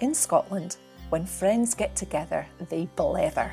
In 0.00 0.14
Scotland, 0.14 0.76
when 1.10 1.26
friends 1.26 1.74
get 1.74 1.94
together, 1.94 2.46
they 2.70 2.88
blether. 2.96 3.52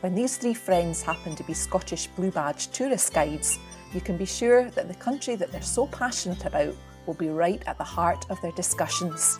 When 0.00 0.14
these 0.14 0.36
three 0.36 0.54
friends 0.54 1.02
happen 1.02 1.34
to 1.34 1.42
be 1.42 1.52
Scottish 1.52 2.06
Blue 2.08 2.30
Badge 2.30 2.68
tourist 2.68 3.12
guides, 3.12 3.58
you 3.92 4.00
can 4.00 4.16
be 4.16 4.24
sure 4.24 4.70
that 4.70 4.86
the 4.86 4.94
country 4.94 5.34
that 5.34 5.50
they're 5.50 5.62
so 5.62 5.86
passionate 5.88 6.44
about 6.44 6.74
will 7.06 7.14
be 7.14 7.28
right 7.28 7.62
at 7.66 7.78
the 7.78 7.84
heart 7.84 8.24
of 8.30 8.40
their 8.40 8.52
discussions, 8.52 9.38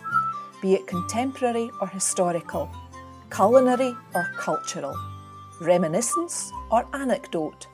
be 0.61 0.73
it 0.73 0.87
contemporary 0.87 1.69
or 1.79 1.87
historical, 1.87 2.69
culinary 3.31 3.95
or 4.13 4.31
cultural, 4.37 4.95
reminiscence 5.61 6.51
or 6.69 6.85
anecdote. 6.93 7.67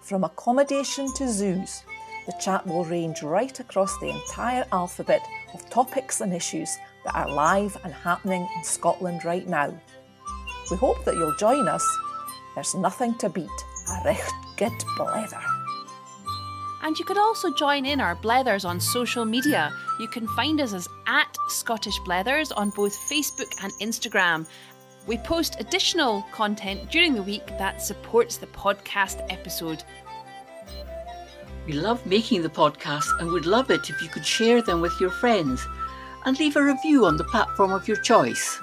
From 0.00 0.24
accommodation 0.24 1.12
to 1.14 1.28
zoos, 1.28 1.84
the 2.26 2.32
chat 2.40 2.66
will 2.66 2.84
range 2.84 3.22
right 3.22 3.58
across 3.58 3.98
the 3.98 4.10
entire 4.10 4.64
alphabet 4.72 5.26
of 5.54 5.68
topics 5.70 6.20
and 6.20 6.32
issues 6.32 6.76
that 7.04 7.14
are 7.14 7.30
live 7.30 7.76
and 7.84 7.92
happening 7.92 8.46
in 8.56 8.64
Scotland 8.64 9.24
right 9.24 9.48
now. 9.48 9.78
We 10.70 10.76
hope 10.76 11.04
that 11.04 11.14
you'll 11.14 11.36
join 11.36 11.66
us. 11.68 11.86
There's 12.54 12.74
nothing 12.74 13.16
to 13.18 13.28
beat 13.28 13.48
a 13.90 14.04
recht 14.04 14.32
good 14.56 14.72
blether. 14.96 15.42
And 16.82 16.98
you 16.98 17.04
could 17.04 17.18
also 17.18 17.52
join 17.52 17.84
in 17.84 18.00
our 18.00 18.16
blethers 18.16 18.64
on 18.64 18.80
social 18.80 19.24
media. 19.24 19.72
You 19.98 20.08
can 20.08 20.26
find 20.28 20.60
us 20.60 20.72
as 20.72 20.88
at 21.06 21.36
Scottish 21.48 21.98
Blethers 22.00 22.52
on 22.56 22.70
both 22.70 22.96
Facebook 22.96 23.52
and 23.62 23.72
Instagram. 23.80 24.46
We 25.06 25.18
post 25.18 25.56
additional 25.60 26.22
content 26.32 26.90
during 26.90 27.14
the 27.14 27.22
week 27.22 27.46
that 27.58 27.82
supports 27.82 28.36
the 28.36 28.46
podcast 28.46 29.26
episode. 29.30 29.82
We 31.66 31.74
love 31.74 32.04
making 32.06 32.42
the 32.42 32.48
podcasts 32.48 33.18
and 33.20 33.30
would 33.30 33.44
love 33.44 33.70
it 33.70 33.90
if 33.90 34.00
you 34.02 34.08
could 34.08 34.24
share 34.24 34.62
them 34.62 34.80
with 34.80 34.98
your 34.98 35.10
friends 35.10 35.66
and 36.24 36.38
leave 36.38 36.56
a 36.56 36.62
review 36.62 37.04
on 37.04 37.16
the 37.16 37.24
platform 37.24 37.72
of 37.72 37.86
your 37.86 37.98
choice. 37.98 38.58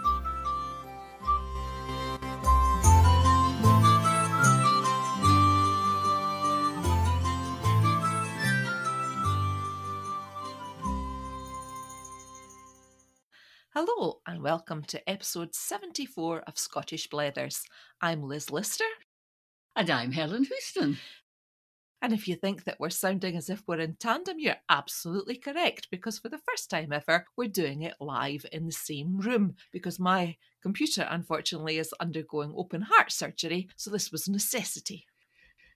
Hello, 13.74 14.22
and 14.26 14.42
welcome 14.42 14.84
to 14.86 15.08
episode 15.08 15.54
74 15.54 16.42
of 16.48 16.58
Scottish 16.58 17.08
Blethers. 17.10 17.62
I'm 18.02 18.24
Liz 18.24 18.50
Lister. 18.50 18.84
And 19.76 19.92
I'm 19.92 20.12
Helen 20.14 20.46
Houston. 20.46 20.98
And 22.02 22.14
if 22.14 22.28
you 22.28 22.36
think 22.36 22.64
that 22.64 22.80
we're 22.80 22.92
sounding 22.92 23.36
as 23.36 23.50
if 23.50 23.64
we're 23.68 23.80
in 23.80 23.96
tandem, 23.96 24.38
you're 24.40 24.56
absolutely 24.70 25.36
correct 25.36 25.88
because 25.90 26.20
for 26.20 26.30
the 26.30 26.38
first 26.38 26.70
time 26.70 26.94
ever, 26.94 27.26
we're 27.36 27.48
doing 27.48 27.82
it 27.82 27.96
live 28.00 28.46
in 28.52 28.66
the 28.68 28.72
same 28.72 29.18
room 29.18 29.56
because 29.72 30.00
my 30.00 30.38
computer, 30.62 31.08
unfortunately, 31.10 31.80
is 31.80 31.94
undergoing 32.00 32.54
open 32.56 32.84
heart 32.84 33.12
surgery. 33.12 33.68
So 33.76 33.90
this 33.90 34.12
was 34.12 34.28
a 34.28 34.32
necessity. 34.32 35.06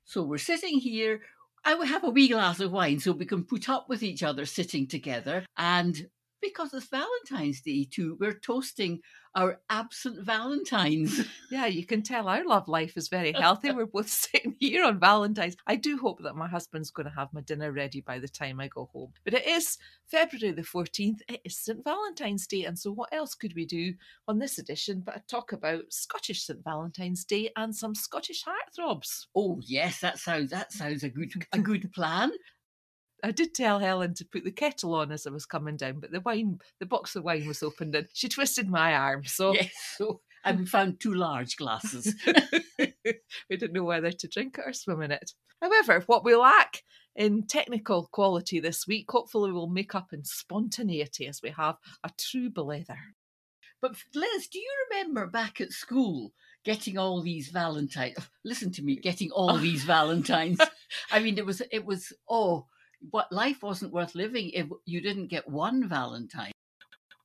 So 0.06 0.24
we're 0.24 0.38
sitting 0.38 0.80
here. 0.80 1.22
I 1.66 1.76
will 1.76 1.86
have 1.86 2.04
a 2.04 2.10
wee 2.10 2.28
glass 2.28 2.60
of 2.60 2.72
wine 2.72 3.00
so 3.00 3.12
we 3.12 3.26
can 3.26 3.44
put 3.44 3.70
up 3.70 3.90
with 3.90 4.04
each 4.04 4.24
other 4.24 4.46
sitting 4.46 4.88
together. 4.88 5.46
And 5.58 6.08
because 6.42 6.74
it's 6.74 6.88
Valentine's 6.88 7.62
Day 7.62 7.88
too, 7.90 8.18
we're 8.20 8.34
toasting 8.34 9.02
our 9.36 9.60
absent 9.70 10.26
Valentines. 10.26 11.28
Yeah, 11.52 11.66
you 11.66 11.86
can 11.86 12.02
tell 12.02 12.30
our 12.30 12.46
love 12.46 12.70
life 12.70 12.96
is 12.96 13.10
very 13.10 13.34
healthy. 13.34 13.72
We're 13.74 13.86
both 13.86 14.08
sitting 14.32 14.56
here 14.58 14.86
on 14.86 15.02
Valentine's. 15.02 15.58
I 15.68 15.76
do 15.76 15.98
hope 15.98 16.24
that 16.24 16.38
my 16.38 16.48
husband's 16.48 16.92
going 16.92 17.10
to 17.10 17.16
have 17.16 17.34
my 17.34 17.42
dinner 17.42 17.74
ready 17.74 18.00
by 18.00 18.20
the 18.20 18.30
time 18.30 18.62
I 18.62 18.70
go 18.70 18.90
home. 18.94 19.12
But 19.26 19.34
it 19.34 19.46
is 19.46 19.78
February 20.06 20.54
the 20.56 20.62
14th. 20.62 21.20
It 21.28 21.42
is 21.44 21.58
St. 21.58 21.84
Valentine's 21.84 22.48
Day. 22.48 22.64
And 22.64 22.80
so, 22.80 22.94
what 22.94 23.14
else 23.14 23.36
could 23.36 23.54
we 23.54 23.66
do 23.66 23.94
on 24.30 24.40
this 24.40 24.60
edition 24.60 25.04
but 25.06 25.28
talk 25.28 25.52
about 25.52 25.92
Scottish 25.92 26.44
St. 26.44 26.64
Valentine's 26.64 27.26
Day 27.26 27.52
and 27.58 27.76
some 27.76 27.96
Scottish 27.96 28.46
heartthrobs? 28.46 29.26
Oh, 29.36 29.60
yes, 29.62 30.00
that 30.00 30.20
sounds 30.20 30.52
that 30.52 30.72
sounds 30.72 31.04
a 31.04 31.10
good 31.10 31.34
a 31.52 31.60
good 31.60 31.92
plan. 31.92 32.32
I 33.24 33.32
did 33.32 33.54
tell 33.54 33.80
Helen 33.80 34.14
to 34.16 34.26
put 34.26 34.44
the 34.44 34.52
kettle 34.52 34.96
on 34.96 35.12
as 35.12 35.28
I 35.28 35.30
was 35.30 35.46
coming 35.46 35.78
down, 35.78 36.00
but 36.00 36.12
the 36.12 36.22
wine, 36.22 36.60
the 36.80 36.86
box 36.86 37.16
of 37.16 37.24
wine 37.24 37.48
was 37.48 37.62
opened 37.62 37.96
and 37.96 38.08
she 38.14 38.28
twisted 38.28 38.70
my 38.70 38.94
arm. 38.94 39.26
So, 39.26 39.54
yes, 39.54 39.72
so 39.98 40.22
and 40.44 40.60
we 40.60 40.66
found 40.66 41.00
two 41.00 41.14
large 41.14 41.56
glasses. 41.56 42.16
we 42.80 43.58
didn't 43.58 43.74
know 43.74 43.84
whether 43.84 44.12
to 44.12 44.28
drink 44.28 44.58
it 44.58 44.64
or 44.66 44.74
swim 44.74 45.02
in 45.02 45.12
it. 45.12 45.34
However, 45.62 46.04
what 46.08 46.26
we 46.26 46.36
lack 46.36 46.84
in 47.16 47.44
technical 47.44 48.08
quality 48.12 48.60
this 48.60 48.88
week, 48.88 49.12
hopefully, 49.12 49.52
we'll 49.52 49.68
make 49.68 49.94
up 49.94 50.14
in 50.14 50.24
spontaneity 50.24 51.28
as 51.28 51.42
we 51.44 51.50
have 51.52 51.78
a 52.04 52.10
true 52.18 52.50
blether. 52.50 52.98
But 53.82 53.96
Liz, 54.14 54.48
do 54.48 54.60
you 54.60 54.70
remember 54.90 55.28
back 55.28 55.60
at 55.60 55.72
school 55.72 56.34
getting 56.64 56.98
all 56.98 57.22
these 57.22 57.50
Valentines? 57.50 58.18
Listen 58.44 58.72
to 58.74 58.84
me, 58.84 58.96
getting 58.96 59.32
all 59.32 59.58
these 59.60 59.84
Valentines. 59.84 60.60
I 61.12 61.20
mean, 61.20 61.38
it 61.38 61.46
was 61.46 61.62
it 61.72 61.86
was 61.86 62.14
oh, 62.30 62.68
what 63.10 63.32
life 63.32 63.64
wasn't 63.64 63.92
worth 63.94 64.16
living 64.16 64.52
if 64.52 64.68
you 64.86 65.02
didn't 65.02 65.28
get 65.28 65.48
one 65.50 65.88
Valentine. 65.90 66.52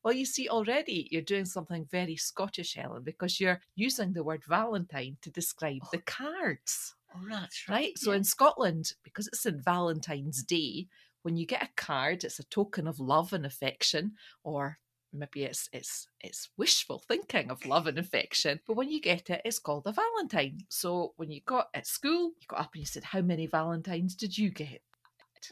Well, 0.03 0.15
you 0.15 0.25
see, 0.25 0.49
already 0.49 1.09
you're 1.11 1.23
doing 1.23 1.45
something 1.45 1.85
very 1.91 2.17
Scottish, 2.17 2.75
Helen, 2.75 3.03
because 3.03 3.41
you're 3.41 3.61
using 3.75 4.13
the 4.13 4.23
word 4.23 4.45
Valentine 4.45 5.17
to 5.23 5.31
describe 5.31 5.81
Oh. 5.83 5.89
the 5.93 5.99
cards. 5.99 6.95
Oh, 7.15 7.21
that's 7.29 7.69
Right? 7.69 7.99
So 7.99 8.13
yeah. 8.13 8.19
in 8.19 8.25
Scotland, 8.25 8.93
because 9.03 9.27
it's 9.27 9.41
St. 9.41 9.63
Valentine's 9.65 10.43
Day, 10.45 10.87
when 11.23 11.37
you 11.37 11.45
get 11.45 11.63
a 11.65 11.69
card, 11.77 12.23
it's 12.23 12.39
a 12.39 12.45
token 12.45 12.87
of 12.87 13.01
love 13.01 13.33
and 13.33 13.45
affection, 13.45 14.13
or 14.45 14.79
maybe 15.13 15.43
it's 15.45 15.69
it's 15.73 16.07
it's 16.21 16.51
wishful 16.57 17.01
thinking 17.01 17.51
of 17.51 17.67
love 17.67 17.89
and 17.89 17.99
affection. 17.99 18.61
But 18.65 18.77
when 18.77 18.91
you 18.91 19.01
get 19.01 19.29
it, 19.31 19.43
it's 19.45 19.59
called 19.59 19.87
a 19.87 19.93
Valentine. 19.93 20.61
So 20.69 21.15
when 21.17 21.33
you 21.33 21.41
got 21.45 21.69
at 21.75 21.87
school, 21.89 22.33
you 22.41 22.47
got 22.47 22.61
up 22.61 22.75
and 22.75 22.81
you 22.81 22.87
said, 22.87 23.03
How 23.03 23.23
many 23.23 23.47
Valentines 23.47 24.15
did 24.15 24.39
you 24.39 24.51
get? 24.51 24.83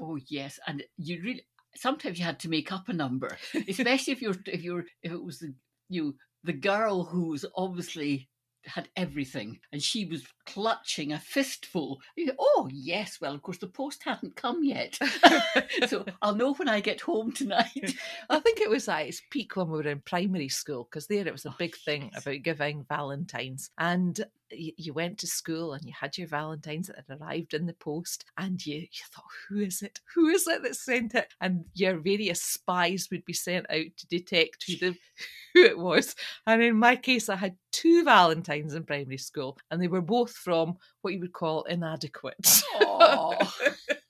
Oh 0.01 0.19
yes, 0.29 0.59
and 0.67 0.83
you 0.97 1.21
really 1.23 1.47
sometimes 1.77 2.19
you 2.19 2.25
had 2.25 2.39
to 2.41 2.49
make 2.49 2.73
up 2.73 2.89
a 2.89 2.93
number, 2.93 3.37
especially 3.69 4.13
if 4.13 4.23
you're 4.23 4.37
if 4.47 4.63
you're 4.63 4.85
if 5.03 5.13
it 5.13 5.23
was 5.23 5.39
the 5.39 5.55
you 5.89 6.17
the 6.45 6.53
girl 6.53 7.05
who 7.05 7.29
was 7.29 7.45
obviously 7.57 8.29
had 8.67 8.89
everything 8.97 9.59
and 9.73 9.83
she 9.83 10.07
was 10.07 10.25
clutching 10.47 11.13
a 11.13 11.19
fistful. 11.19 12.01
Oh 12.39 12.69
yes, 12.73 13.19
well 13.21 13.35
of 13.35 13.43
course 13.43 13.59
the 13.59 13.67
post 13.67 14.03
hadn't 14.05 14.37
come 14.37 14.65
yet, 14.65 14.99
so 15.89 16.05
I'll 16.23 16.35
know 16.35 16.55
when 16.55 16.69
I 16.69 16.81
get 16.81 17.01
home 17.03 17.33
tonight. 17.33 17.95
I 18.31 18.39
think 18.41 18.61
it 18.61 18.71
was 18.71 18.89
at 18.89 19.07
its 19.07 19.21
peak 19.31 19.55
when 19.57 19.69
we 19.69 19.79
were 19.79 19.89
in 19.89 20.01
primary 20.01 20.49
school 20.49 20.85
because 20.91 21.07
there 21.07 21.27
it 21.27 21.33
was 21.33 21.45
a 21.45 21.51
Oh, 21.51 21.57
big 21.59 21.77
thing 21.77 22.05
oh, 22.05 22.11
yes. 22.15 22.23
about 22.23 22.43
giving 22.43 22.85
Valentines. 22.89 23.71
And 23.79 24.25
you 24.51 24.93
went 24.93 25.19
to 25.19 25.27
school 25.27 25.73
and 25.73 25.85
you 25.85 25.93
had 25.99 26.17
your 26.17 26.29
Valentines 26.29 26.87
that 26.87 26.97
had 26.97 27.21
arrived 27.21 27.55
in 27.55 27.67
the 27.67 27.75
post, 27.75 28.25
and 28.39 28.65
you, 28.65 28.81
you 28.81 29.05
thought, 29.13 29.25
who 29.49 29.61
is 29.61 29.83
it? 29.83 30.01
Who 30.15 30.29
is 30.29 30.47
it 30.47 30.63
that 30.63 30.77
sent 30.77 31.15
it? 31.15 31.29
And 31.41 31.65
your 31.75 31.99
various 31.99 32.43
spies 32.43 33.09
would 33.11 33.25
be 33.25 33.33
sent 33.33 33.71
out 33.71 33.87
to 33.97 34.07
detect 34.09 34.65
who 34.67 34.77
the 34.77 34.97
who 35.55 35.65
it 35.65 35.79
was. 35.79 36.15
And 36.47 36.63
in 36.63 36.77
my 36.77 36.97
case, 36.97 37.29
I 37.29 37.37
had 37.37 37.57
two 37.73 38.05
Valentines 38.05 38.75
in 38.75 38.85
primary 38.85 39.19
school, 39.19 39.59
and 39.71 39.81
they 39.81 39.89
were 39.89 40.01
both 40.01 40.33
from 40.33 40.77
what 41.03 41.15
you 41.15 41.21
would 41.21 41.33
call 41.33 41.65
inadequate, 41.65 42.63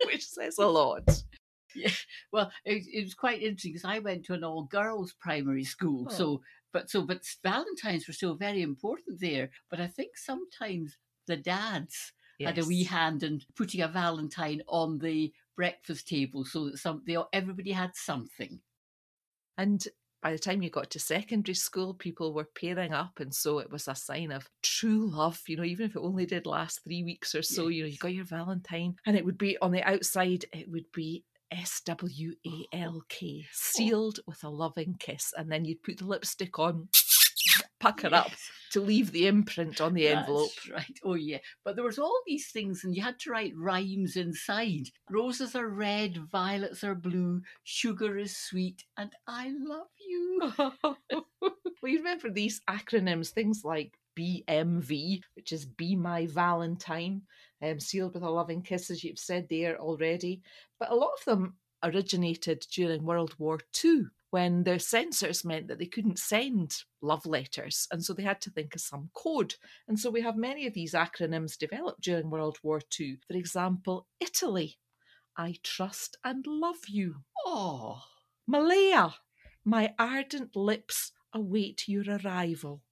which 0.07 0.27
says 0.27 0.59
a 0.59 0.67
lot. 0.67 1.23
Yeah, 1.75 1.91
well, 2.33 2.53
it, 2.65 2.85
it 2.93 3.05
was 3.05 3.15
quite 3.15 3.43
interesting 3.43 3.73
because 3.73 3.85
I 3.85 3.99
went 3.99 4.25
to 4.27 4.35
an 4.35 4.45
all 4.45 4.65
girls 4.65 5.15
primary 5.21 5.65
school. 5.65 6.07
Oh. 6.09 6.13
So, 6.13 6.41
but 6.75 6.91
so, 6.91 7.03
but 7.03 7.23
Valentines 7.43 8.07
were 8.07 8.13
still 8.13 8.35
very 8.35 8.61
important 8.61 9.21
there. 9.21 9.51
But 9.71 9.81
I 9.81 9.87
think 9.87 10.19
sometimes 10.19 10.99
the 11.27 11.37
dads 11.37 12.13
had 12.43 12.59
a 12.59 12.65
wee 12.65 12.83
hand 12.83 13.23
in 13.23 13.41
putting 13.57 13.81
a 13.81 13.89
Valentine 13.89 14.61
on 14.67 14.99
the 14.99 15.33
breakfast 15.57 16.09
table 16.09 16.45
so 16.45 16.67
that 16.67 16.79
some 16.79 17.03
they, 17.07 17.17
everybody 17.33 17.71
had 17.71 17.93
something. 17.95 18.59
And 19.57 19.87
by 20.21 20.33
the 20.33 20.39
time 20.39 20.63
you 20.63 20.71
got 20.71 20.91
to 20.91 20.99
secondary 20.99 21.55
school, 21.55 21.95
people 21.95 22.35
were 22.35 22.49
pairing 22.59 22.93
up. 22.93 23.21
And 23.21 23.33
so 23.33 23.61
it 23.61 23.71
was 23.71 23.87
a 23.87 23.95
sign 23.95 24.33
of 24.33 24.51
true 24.63 25.09
love, 25.09 25.41
you 25.47 25.57
know, 25.57 25.65
even 25.65 25.87
if 25.87 25.95
it 25.95 26.03
only 26.03 26.27
did 26.27 26.45
last 26.45 26.83
three 26.83 27.05
weeks 27.05 27.37
or 27.37 27.43
so, 27.43 27.69
you 27.69 27.85
know, 27.85 27.89
you 27.89 27.99
got 27.99 28.15
your 28.15 28.25
Valentine. 28.25 28.97
And 29.07 29.17
it 29.17 29.25
would 29.25 29.39
be 29.39 29.57
on 29.59 29.71
the 29.71 29.83
outside, 29.85 30.47
it 30.53 30.69
would 30.69 30.91
be 30.93 31.25
S 31.51 31.81
W 31.85 32.35
A 32.47 32.77
L 32.77 33.03
K, 33.09 33.45
oh. 33.45 33.49
sealed 33.53 34.21
with 34.27 34.43
a 34.45 34.49
loving 34.49 34.97
kiss. 34.99 35.33
And 35.37 35.51
then 35.51 35.65
you'd 35.65 35.83
put 35.83 35.99
the 35.99 36.07
lipstick 36.07 36.59
on, 36.59 36.89
pucker 37.81 38.15
up 38.15 38.29
Yes, 38.31 38.51
to 38.73 38.81
leave 38.81 39.13
the 39.13 39.27
imprint 39.27 39.81
on 39.81 39.95
the 39.95 40.09
envelope. 40.09 40.51
that's 40.57 40.71
right. 40.71 40.99
Oh 41.05 41.15
yeah. 41.15 41.39
But 41.65 41.77
there 41.77 41.85
was 41.85 41.99
all 41.99 42.21
these 42.27 42.51
things, 42.51 42.83
and 42.85 42.95
you 42.95 43.03
had 43.03 43.19
to 43.21 43.31
write 43.31 43.53
rhymes 43.57 44.17
inside. 44.17 44.89
Roses 45.11 45.55
are 45.55 45.69
red, 45.69 46.17
violets 46.31 46.83
are 46.83 46.95
blue, 46.95 47.43
sugar 47.63 48.17
is 48.19 48.37
sweet, 48.37 48.85
and 48.97 49.13
I 49.27 49.53
love 49.57 49.89
you. 49.99 50.53
well, 51.41 51.57
you 51.85 51.99
remember 51.99 52.31
these 52.31 52.61
acronyms, 52.69 53.31
things 53.31 53.63
like 53.65 53.99
BMV, 54.19 55.21
which 55.35 55.53
is 55.53 55.67
Be 55.67 55.97
My 55.97 56.27
Valentine, 56.27 57.23
um, 57.65 57.81
sealed 57.81 58.15
with 58.15 58.23
a 58.23 58.31
loving 58.31 58.63
kiss, 58.63 58.91
as 58.91 59.03
you've 59.03 59.19
said 59.19 59.49
there 59.49 59.79
already. 59.79 60.43
But 60.79 60.91
a 60.91 60.95
lot 60.95 61.13
of 61.19 61.25
them 61.25 61.57
originated 61.83 62.67
during 62.73 63.05
World 63.05 63.35
War 63.39 63.61
II 63.85 64.07
when 64.31 64.65
the 64.65 64.81
censors 64.81 65.45
meant 65.45 65.69
that 65.69 65.79
they 65.79 65.87
couldn't 65.87 66.19
send 66.19 66.83
love 67.01 67.25
letters, 67.25 67.87
and 67.93 68.05
so 68.05 68.13
they 68.13 68.25
had 68.25 68.41
to 68.41 68.51
think 68.51 68.75
of 68.75 68.81
some 68.81 69.09
code. 69.15 69.55
And 69.87 69.97
so 69.97 70.11
we 70.11 70.23
have 70.23 70.37
many 70.37 70.67
of 70.67 70.75
these 70.75 70.93
acronyms 70.93 71.57
developed 71.57 72.01
during 72.01 72.31
World 72.31 72.59
War 72.63 72.81
II. 72.99 73.19
For 73.29 73.37
example, 73.37 74.09
Italy, 74.19 74.79
I 75.37 75.55
trust 75.63 76.17
and 76.25 76.45
love 76.49 76.89
you. 76.89 77.23
Oh, 77.47 78.03
Malaya, 78.47 79.15
my 79.65 79.95
ardent 80.01 80.57
lips 80.57 81.13
await 81.33 81.87
your 81.87 82.05
arrival. 82.25 82.83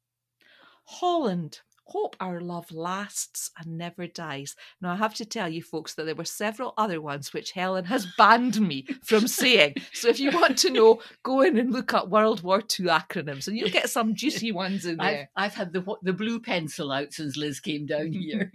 Holland, 0.84 1.60
hope 1.84 2.16
our 2.20 2.40
love 2.40 2.70
lasts 2.72 3.50
and 3.58 3.78
never 3.78 4.06
dies. 4.06 4.54
Now, 4.80 4.92
I 4.92 4.96
have 4.96 5.14
to 5.14 5.24
tell 5.24 5.48
you, 5.48 5.62
folks, 5.62 5.94
that 5.94 6.04
there 6.04 6.14
were 6.14 6.24
several 6.24 6.74
other 6.78 7.00
ones 7.00 7.32
which 7.32 7.52
Helen 7.52 7.84
has 7.86 8.06
banned 8.16 8.60
me 8.60 8.86
from 9.02 9.26
saying. 9.28 9.74
So 9.92 10.08
if 10.08 10.20
you 10.20 10.30
want 10.30 10.58
to 10.58 10.70
know, 10.70 11.00
go 11.22 11.42
in 11.42 11.58
and 11.58 11.72
look 11.72 11.92
up 11.94 12.08
World 12.08 12.42
War 12.42 12.58
II 12.58 12.86
acronyms 12.86 13.48
and 13.48 13.56
you'll 13.56 13.70
get 13.70 13.90
some 13.90 14.14
juicy 14.14 14.52
ones 14.52 14.86
in 14.86 15.00
I've, 15.00 15.12
there. 15.12 15.30
I've 15.36 15.54
had 15.54 15.72
the 15.72 15.82
the 16.02 16.12
blue 16.12 16.40
pencil 16.40 16.92
out 16.92 17.12
since 17.12 17.36
Liz 17.36 17.60
came 17.60 17.86
down 17.86 18.12
here. 18.12 18.50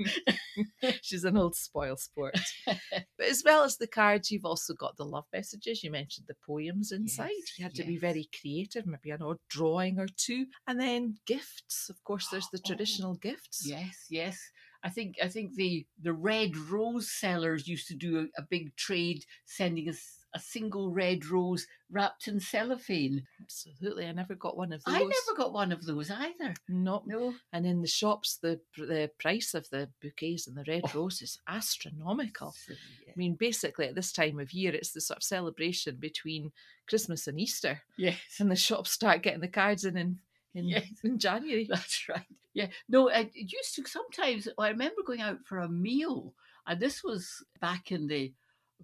She's 1.01 1.23
an 1.23 1.37
old 1.37 1.55
spoil 1.55 1.97
sport. 1.97 2.37
But 3.17 3.27
as 3.29 3.41
well 3.43 3.63
as 3.63 3.77
the 3.77 3.87
cards, 3.87 4.29
you've 4.29 4.45
also 4.45 4.75
got 4.75 4.95
the 4.95 5.03
love 5.03 5.25
messages. 5.33 5.83
You 5.83 5.89
mentioned 5.89 6.27
the 6.27 6.35
poems 6.45 6.91
inside. 6.91 7.31
Yes, 7.31 7.57
you 7.57 7.63
had 7.63 7.73
to 7.75 7.83
be 7.83 7.97
very 7.97 8.29
creative, 8.39 8.85
maybe 8.85 9.09
an 9.09 9.23
odd 9.23 9.37
drawing 9.49 9.99
or 9.99 10.07
two. 10.07 10.45
And 10.67 10.79
then 10.79 11.15
gifts. 11.25 11.89
Of 11.89 12.03
course, 12.03 12.27
there's 12.27 12.47
the 12.51 12.59
Oh, 12.63 12.67
traditional 12.67 13.15
gifts. 13.21 13.65
yes, 13.67 14.05
yes. 14.09 14.37
I 14.83 14.89
think 14.89 15.15
I 15.23 15.27
think 15.27 15.55
the 15.55 15.85
the 16.01 16.13
red 16.13 16.55
rose 16.55 17.09
sellers 17.11 17.67
used 17.67 17.87
to 17.87 17.95
do 17.95 18.19
a, 18.37 18.41
a 18.41 18.45
big 18.49 18.75
trade, 18.75 19.25
sending 19.45 19.89
us 19.89 20.13
a 20.35 20.39
single 20.39 20.91
red 20.91 21.25
rose 21.25 21.65
wrapped 21.89 22.27
in 22.27 22.39
cellophane. 22.39 23.25
Absolutely. 23.41 24.05
I 24.05 24.11
never 24.11 24.35
got 24.35 24.55
one 24.57 24.71
of 24.73 24.83
those. 24.83 24.93
I 24.95 24.99
never 24.99 25.33
got 25.35 25.51
one 25.53 25.71
of 25.71 25.85
those 25.85 26.11
either. 26.11 26.53
No. 26.67 27.01
No, 27.07 27.33
And 27.53 27.65
in 27.65 27.81
the 27.81 27.87
shops, 27.87 28.37
the 28.41 28.59
the 28.77 29.09
price 29.19 29.53
of 29.55 29.67
the 29.71 29.89
bouquets 30.01 30.45
and 30.47 30.55
the 30.55 30.65
red 30.67 30.83
Oh. 30.93 30.99
rose 31.01 31.21
is 31.23 31.39
astronomical. 31.47 32.51
So, 32.51 32.73
yeah. 33.05 33.13
I 33.15 33.17
mean, 33.17 33.35
basically, 33.35 33.87
at 33.87 33.95
this 33.95 34.11
time 34.11 34.39
of 34.39 34.51
year, 34.53 34.73
it's 34.75 34.91
the 34.91 35.01
sort 35.01 35.17
of 35.17 35.23
celebration 35.23 35.95
between 35.95 36.51
Christmas 36.87 37.25
and 37.27 37.39
Easter. 37.39 37.81
yes, 37.97 38.19
And 38.39 38.51
the 38.51 38.55
shops 38.55 38.91
start 38.91 39.23
getting 39.23 39.41
the 39.41 39.47
cards 39.47 39.85
in 39.85 39.97
in, 39.97 40.19
in, 40.55 40.65
Yes. 40.65 40.87
in 41.03 41.19
January. 41.19 41.65
That's 41.69 42.07
right. 42.09 42.25
Yeah. 42.53 42.67
No, 42.89 43.09
I- 43.09 43.31
it 43.33 43.51
used 43.51 43.75
to 43.75 43.85
sometimes. 43.87 44.47
Oh, 44.57 44.63
I 44.63 44.69
remember 44.69 45.03
going 45.05 45.21
out 45.21 45.39
for 45.45 45.59
a 45.59 45.69
meal, 45.69 46.33
and 46.65 46.79
this 46.79 47.03
was 47.03 47.43
back 47.61 47.91
in 47.91 48.07
the 48.07 48.33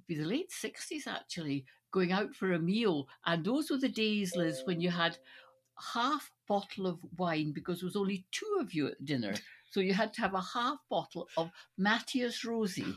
be 0.07 0.15
the 0.17 0.25
late 0.25 0.51
sixties 0.51 1.07
actually. 1.07 1.65
Going 1.91 2.11
out 2.11 2.33
for 2.35 2.53
a 2.53 2.59
meal, 2.59 3.07
and 3.25 3.45
those 3.45 3.69
were 3.69 3.77
the 3.77 3.87
days, 3.89 4.35
Liz, 4.35 4.61
when 4.65 4.81
you 4.81 4.89
had 4.89 5.15
half 5.93 6.31
bottle 6.47 6.87
of 6.87 6.99
wine 7.17 7.51
because 7.53 7.79
there 7.79 7.87
was 7.87 7.95
only 7.95 8.25
two 8.31 8.57
of 8.59 8.73
you 8.73 8.87
at 8.87 9.05
dinner. 9.05 9.33
So 9.73 9.79
you 9.79 9.93
had 9.93 10.13
to 10.13 10.21
have 10.21 10.35
a 10.35 10.41
half 10.53 10.77
bottle 10.87 11.27
of 11.35 11.49
Mateus 11.79 12.45
Rosé. 12.45 12.95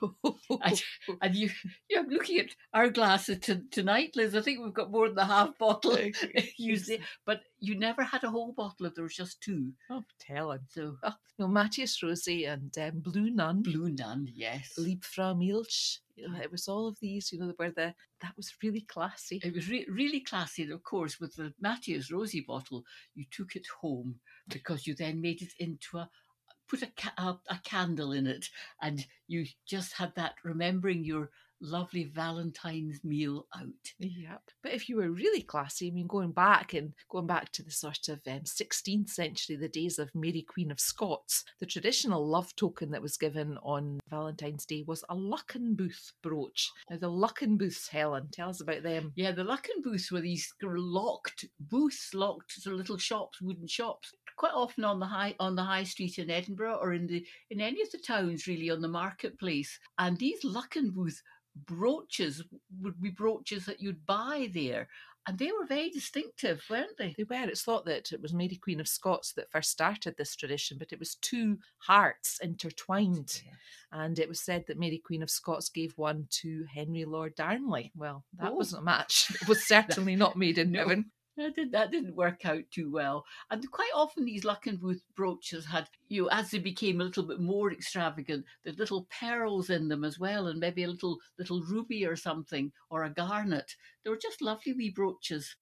And, 0.62 0.82
and 1.22 1.34
you, 1.34 1.48
you're 1.88 2.06
looking 2.06 2.40
at 2.40 2.50
our 2.74 2.90
glasses 2.90 3.38
to, 3.40 3.62
tonight, 3.70 4.10
Liz. 4.14 4.36
I 4.36 4.42
think 4.42 4.60
we've 4.60 4.74
got 4.74 4.90
more 4.90 5.06
than 5.06 5.16
the 5.16 5.24
half 5.24 5.56
bottle 5.58 5.96
usually, 6.58 7.00
but 7.24 7.40
you 7.60 7.78
never 7.78 8.02
had 8.02 8.24
a 8.24 8.30
whole 8.30 8.52
bottle 8.52 8.84
if 8.84 8.94
there 8.94 9.04
was 9.04 9.16
just 9.16 9.40
two. 9.40 9.72
oh, 9.90 10.04
telling. 10.20 10.60
So 10.68 10.96
Oh, 11.02 11.14
no, 11.38 11.48
Mateus 11.48 11.98
Rosé 12.02 12.50
and 12.52 12.76
um, 12.78 13.00
Blue 13.00 13.30
Nun, 13.30 13.62
Blue 13.62 13.88
Nun, 13.90 14.28
yes. 14.34 14.74
Liebfraumilch. 14.78 15.98
You 16.14 16.28
know, 16.28 16.40
it 16.40 16.50
was 16.50 16.66
all 16.66 16.88
of 16.88 16.98
these, 17.00 17.30
you 17.32 17.38
know, 17.38 17.52
where 17.56 17.70
the 17.70 17.94
that 18.22 18.36
was 18.36 18.54
really 18.62 18.80
classy. 18.80 19.40
It 19.44 19.54
was 19.54 19.68
re- 19.68 19.86
really 19.88 20.20
classy, 20.20 20.62
and 20.62 20.72
of 20.72 20.82
course, 20.82 21.20
with 21.20 21.36
the 21.36 21.52
Mateus 21.60 22.10
Rosé 22.10 22.44
bottle, 22.44 22.84
you 23.14 23.24
took 23.30 23.54
it 23.54 23.66
home 23.82 24.16
because 24.48 24.86
you 24.86 24.94
then 24.94 25.20
made 25.20 25.42
it 25.42 25.52
into 25.58 25.98
a 25.98 26.08
put 26.68 26.82
a, 26.82 26.90
ca- 26.96 27.14
a, 27.18 27.54
a 27.54 27.58
candle 27.64 28.12
in 28.12 28.26
it, 28.26 28.50
and 28.80 29.06
you 29.26 29.46
just 29.66 29.94
had 29.94 30.14
that 30.16 30.34
remembering 30.44 31.04
your 31.04 31.30
lovely 31.60 32.04
Valentine's 32.04 33.00
meal 33.04 33.46
out. 33.56 33.68
Yep. 33.98 34.42
But 34.62 34.72
if 34.72 34.88
you 34.88 34.96
were 34.96 35.10
really 35.10 35.42
classy, 35.42 35.88
I 35.88 35.90
mean, 35.90 36.06
going 36.06 36.32
back 36.32 36.74
and 36.74 36.92
going 37.10 37.26
back 37.26 37.52
to 37.52 37.62
the 37.62 37.70
sort 37.70 38.08
of 38.08 38.20
um, 38.26 38.40
16th 38.40 39.10
century, 39.10 39.56
the 39.56 39.68
days 39.68 39.98
of 39.98 40.14
Mary 40.14 40.44
Queen 40.48 40.70
of 40.70 40.80
Scots, 40.80 41.44
the 41.60 41.66
traditional 41.66 42.26
love 42.26 42.54
token 42.56 42.90
that 42.90 43.02
was 43.02 43.16
given 43.16 43.58
on 43.62 44.00
Valentine's 44.10 44.66
Day 44.66 44.84
was 44.86 45.04
a 45.08 45.16
Luckenbooth 45.16 46.12
brooch. 46.22 46.70
Now, 46.90 46.98
the 46.98 47.10
Luckenbooths, 47.10 47.88
Helen, 47.88 48.28
tell 48.32 48.50
us 48.50 48.60
about 48.60 48.82
them. 48.82 49.12
Yeah, 49.16 49.32
the 49.32 49.44
Lucken 49.44 49.82
booths 49.82 50.10
were 50.10 50.20
these 50.20 50.52
locked 50.62 51.44
booths, 51.60 52.14
locked 52.14 52.52
sort 52.52 52.74
of 52.74 52.78
little 52.78 52.98
shops, 52.98 53.40
wooden 53.40 53.66
shops, 53.66 54.12
quite 54.36 54.52
often 54.52 54.84
on 54.84 55.00
the 55.00 55.06
high 55.06 55.34
on 55.40 55.56
the 55.56 55.62
high 55.62 55.82
street 55.82 56.18
in 56.18 56.30
Edinburgh 56.30 56.78
or 56.80 56.92
in 56.92 57.06
the 57.06 57.26
in 57.50 57.60
any 57.60 57.82
of 57.82 57.90
the 57.90 57.98
towns 57.98 58.46
really 58.46 58.70
on 58.70 58.80
the 58.80 58.88
marketplace. 58.88 59.78
And 59.98 60.16
these 60.18 60.44
Lucken 60.44 60.92
booth 60.92 61.20
brooches 61.64 62.42
would 62.82 63.00
be 63.00 63.10
brooches 63.10 63.64
that 63.66 63.80
you'd 63.80 64.04
buy 64.06 64.50
there, 64.52 64.88
and 65.28 65.38
they 65.38 65.50
were 65.50 65.66
very 65.66 65.90
distinctive, 65.90 66.62
weren't 66.70 66.96
they? 66.98 67.14
They 67.18 67.24
were. 67.24 67.48
It's 67.48 67.62
thought 67.62 67.84
that 67.86 68.12
it 68.12 68.22
was 68.22 68.32
Mary 68.32 68.56
Queen 68.62 68.78
of 68.78 68.86
Scots 68.86 69.32
that 69.32 69.50
first 69.50 69.70
started 69.70 70.14
this 70.16 70.36
tradition, 70.36 70.78
but 70.78 70.92
it 70.92 71.00
was 71.00 71.16
two 71.16 71.58
hearts 71.78 72.38
intertwined. 72.42 73.42
And 73.90 74.18
it 74.18 74.28
was 74.28 74.40
said 74.40 74.64
that 74.68 74.78
Mary 74.78 74.98
Queen 75.04 75.22
of 75.24 75.30
Scots 75.30 75.68
gave 75.68 75.96
one 75.98 76.26
to 76.42 76.64
Henry 76.72 77.04
Lord 77.04 77.34
Darnley. 77.34 77.90
Well, 77.96 78.24
that 78.38 78.52
Oh. 78.52 78.54
wasn't 78.54 78.82
a 78.82 78.84
match. 78.84 79.26
It 79.42 79.48
was 79.48 79.66
certainly 79.66 80.14
not 80.16 80.36
made 80.36 80.58
in 80.58 80.70
No. 80.72 80.80
heaven. 80.80 81.10
That, 81.36 81.54
did, 81.54 81.72
that 81.72 81.90
didn't 81.90 82.16
work 82.16 82.46
out 82.46 82.62
too 82.70 82.90
well. 82.90 83.24
And 83.50 83.70
quite 83.70 83.90
often 83.94 84.24
these 84.24 84.44
Luckenbooth 84.44 85.02
brooches 85.14 85.66
had, 85.66 85.88
you 86.08 86.22
know, 86.22 86.28
as 86.30 86.50
they 86.50 86.58
became 86.58 87.00
a 87.00 87.04
little 87.04 87.24
bit 87.24 87.40
more 87.40 87.70
extravagant, 87.72 88.44
there's 88.64 88.78
little 88.78 89.06
pearls 89.20 89.68
in 89.68 89.88
them 89.88 90.02
as 90.04 90.18
well, 90.18 90.46
and 90.46 90.58
maybe 90.58 90.84
a 90.84 90.88
little 90.88 91.18
little 91.38 91.62
ruby 91.62 92.06
or 92.06 92.16
something, 92.16 92.72
or 92.90 93.04
a 93.04 93.10
garnet. 93.10 93.74
They 94.02 94.10
were 94.10 94.16
just 94.16 94.40
lovely 94.40 94.72
wee 94.72 94.90
brooches. 94.90 95.54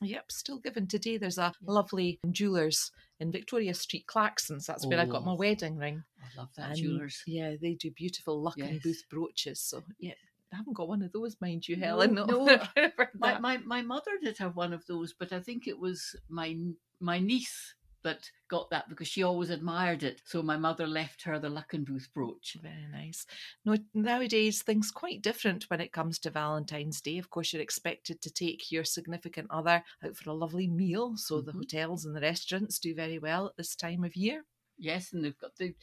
Yep, 0.00 0.32
still 0.32 0.58
given 0.58 0.86
today. 0.88 1.16
There's 1.18 1.38
a 1.38 1.52
lovely 1.62 2.18
jewellers 2.30 2.90
in 3.20 3.30
Victoria 3.30 3.74
Street, 3.74 4.06
Clarkson's. 4.06 4.66
That's 4.66 4.84
where 4.86 4.98
I 4.98 5.04
got 5.04 5.24
my 5.24 5.32
Oh. 5.32 5.36
wedding 5.36 5.76
ring. 5.76 6.02
I 6.20 6.26
love 6.40 6.48
that 6.56 6.70
And, 6.70 6.76
jewellers. 6.76 7.22
Yeah, 7.26 7.54
they 7.60 7.74
do 7.74 7.90
beautiful 7.92 8.42
Luckenbooth 8.42 8.84
Yes. 8.84 9.02
brooches. 9.10 9.60
So, 9.60 9.84
yeah, 10.00 10.14
I 10.52 10.56
haven't 10.56 10.74
got 10.74 10.88
one 10.88 11.02
of 11.02 11.12
those, 11.12 11.36
mind 11.40 11.66
you, 11.68 11.76
Helen. 11.76 12.14
no, 12.26 12.46
never 12.76 13.10
My, 13.14 13.38
my 13.38 13.58
my 13.58 13.82
mother 13.82 14.12
did 14.22 14.38
have 14.38 14.56
one 14.56 14.72
of 14.72 14.86
those, 14.86 15.12
but 15.12 15.32
I 15.32 15.40
think 15.40 15.66
it 15.66 15.78
was 15.78 16.14
my 16.28 16.56
my 17.00 17.18
niece 17.18 17.74
that 18.04 18.28
got 18.48 18.68
that 18.70 18.88
because 18.88 19.06
she 19.06 19.22
always 19.22 19.48
admired 19.50 20.02
it. 20.02 20.22
So 20.24 20.42
my 20.42 20.56
mother 20.56 20.86
left 20.88 21.22
her 21.22 21.38
the 21.38 21.48
Luckenbooth 21.48 22.12
brooch. 22.12 22.56
Very 22.60 22.86
nice. 22.90 23.24
No, 23.64 23.76
nowadays 23.94 24.62
things 24.62 24.90
quite 24.90 25.22
different 25.22 25.70
when 25.70 25.80
it 25.80 25.92
comes 25.92 26.18
to 26.20 26.30
Valentine's 26.30 27.00
Day. 27.00 27.18
Of 27.18 27.30
course, 27.30 27.52
you're 27.52 27.62
expected 27.62 28.20
to 28.22 28.30
take 28.30 28.72
your 28.72 28.84
significant 28.84 29.48
other 29.50 29.84
out 30.04 30.16
for 30.16 30.30
a 30.30 30.34
lovely 30.34 30.66
meal, 30.68 31.16
so 31.16 31.40
the 31.40 31.52
Mhm. 31.52 31.56
hotels 31.58 32.04
and 32.04 32.16
the 32.16 32.20
restaurants 32.20 32.78
do 32.80 32.92
very 32.94 33.18
well 33.20 33.46
at 33.46 33.56
this 33.56 33.76
time 33.76 34.02
of 34.04 34.16
year. 34.16 34.44
Yes, 34.82 35.12
and 35.12 35.24
they've 35.24 35.38
got 35.38 35.54
the 35.56 35.74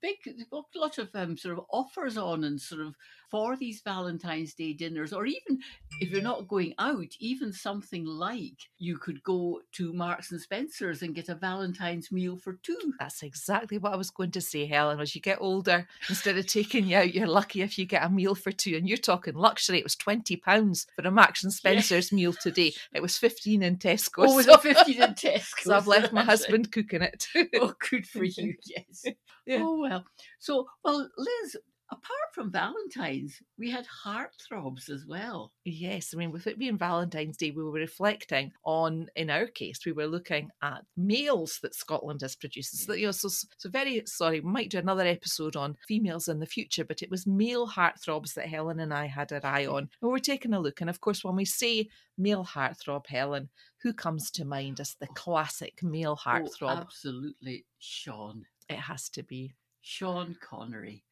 big, 0.00 0.16
they've 0.24 0.48
got 0.48 0.64
a 0.74 0.78
lot 0.78 0.96
of 0.96 1.10
um, 1.14 1.36
sort 1.36 1.58
of 1.58 1.64
offers 1.70 2.16
on 2.16 2.42
and 2.44 2.58
sort 2.58 2.80
of 2.80 2.94
for 3.30 3.56
these 3.56 3.82
Valentine's 3.82 4.54
Day 4.54 4.72
dinners, 4.72 5.12
or 5.12 5.26
even 5.26 5.60
if 6.00 6.10
you're 6.10 6.22
not 6.22 6.48
going 6.48 6.74
out, 6.78 7.08
even 7.20 7.52
something 7.52 8.06
like 8.06 8.54
you 8.78 8.96
could 8.96 9.22
go 9.22 9.60
to 9.72 9.92
Marks 9.92 10.32
and 10.32 10.40
Spencer's 10.40 11.02
and 11.02 11.14
get 11.14 11.28
a 11.28 11.34
Valentine's 11.34 12.10
meal 12.10 12.36
for 12.36 12.54
two. 12.62 12.94
That's 12.98 13.22
exactly 13.22 13.76
what 13.76 13.92
I 13.92 13.96
was 13.96 14.10
going 14.10 14.30
to 14.30 14.40
say, 14.40 14.64
Helen. 14.64 15.00
As 15.00 15.14
you 15.14 15.20
get 15.20 15.38
older, 15.40 15.86
instead 16.08 16.38
of 16.38 16.46
taking 16.46 16.86
you 16.86 16.96
out, 16.96 17.12
you're 17.12 17.26
lucky 17.26 17.60
if 17.60 17.78
you 17.78 17.84
get 17.84 18.04
a 18.04 18.08
meal 18.08 18.34
for 18.34 18.52
two. 18.52 18.76
And 18.76 18.88
you're 18.88 18.96
talking 18.96 19.34
luxury. 19.34 19.78
It 19.78 19.84
was 19.84 19.96
twenty 19.96 20.36
pounds 20.36 20.86
for 20.94 21.06
a 21.06 21.10
Marks 21.10 21.44
and 21.44 21.52
Spencer's 21.52 22.12
meal 22.12 22.32
today. 22.32 22.72
It 22.94 23.02
was 23.02 23.18
fifteen 23.18 23.62
in 23.62 23.76
Tesco. 23.76 24.26
Oh, 24.26 24.36
was 24.36 24.46
so, 24.46 24.54
it 24.54 24.62
15 24.62 25.02
in 25.02 25.10
Tesco? 25.14 25.62
so 25.62 25.74
I've 25.74 25.86
left 25.86 26.12
my 26.12 26.22
husband 26.32 26.72
cooking 26.72 27.02
it. 27.02 27.26
Oh, 27.56 27.74
good 27.90 28.06
for 28.06 28.24
you, 28.24 28.45
yes. 28.66 29.04
Yeah. 29.46 29.58
Oh, 29.62 29.80
well. 29.80 30.04
So, 30.38 30.66
well, 30.84 31.08
Liz, 31.16 31.56
apart 31.90 32.34
from 32.34 32.50
Valentine's, 32.50 33.40
we 33.58 33.70
had 33.70 33.86
heartthrobs 34.04 34.90
as 34.90 35.06
well. 35.06 35.52
Yes, 35.64 36.12
I 36.12 36.18
mean, 36.18 36.32
with 36.32 36.46
it 36.46 36.58
being 36.58 36.78
Valentine's 36.78 37.36
Day, 37.36 37.50
we 37.50 37.62
were 37.62 37.70
reflecting 37.70 38.52
on, 38.64 39.06
in 39.14 39.30
our 39.30 39.46
case, 39.46 39.80
we 39.86 39.92
were 39.92 40.06
looking 40.06 40.50
at 40.62 40.82
males 40.96 41.58
that 41.62 41.74
Scotland 41.74 42.22
has 42.22 42.34
produced. 42.36 42.76
So, 42.84 42.94
you 42.94 43.06
know, 43.06 43.12
so, 43.12 43.28
so 43.28 43.68
very 43.68 44.02
sorry, 44.06 44.40
we 44.40 44.50
might 44.50 44.70
do 44.70 44.78
another 44.78 45.06
episode 45.06 45.56
on 45.56 45.76
females 45.86 46.28
in 46.28 46.40
the 46.40 46.46
future, 46.46 46.84
but 46.84 47.02
it 47.02 47.10
was 47.10 47.26
male 47.26 47.68
heartthrobs 47.68 48.34
that 48.34 48.48
Helen 48.48 48.80
and 48.80 48.92
I 48.92 49.06
had 49.06 49.32
our 49.32 49.44
eye 49.44 49.66
on. 49.66 49.88
And 50.02 50.10
we're 50.10 50.18
taking 50.18 50.54
a 50.54 50.60
look. 50.60 50.80
And 50.80 50.90
of 50.90 51.00
course, 51.00 51.22
when 51.22 51.36
we 51.36 51.44
say 51.44 51.88
male 52.18 52.44
heartthrob, 52.44 53.06
Helen, 53.06 53.48
who 53.86 53.92
comes 53.92 54.32
to 54.32 54.44
mind 54.44 54.80
as 54.80 54.94
the 54.98 55.06
classic 55.14 55.80
male 55.80 56.18
Oh, 56.20 56.28
heartthrob? 56.28 56.80
absolutely, 56.80 57.64
Sean. 57.78 58.44
it 58.68 58.78
has 58.80 59.08
to 59.10 59.22
be. 59.22 59.54
Sean 59.80 60.36
Connery. 60.40 61.04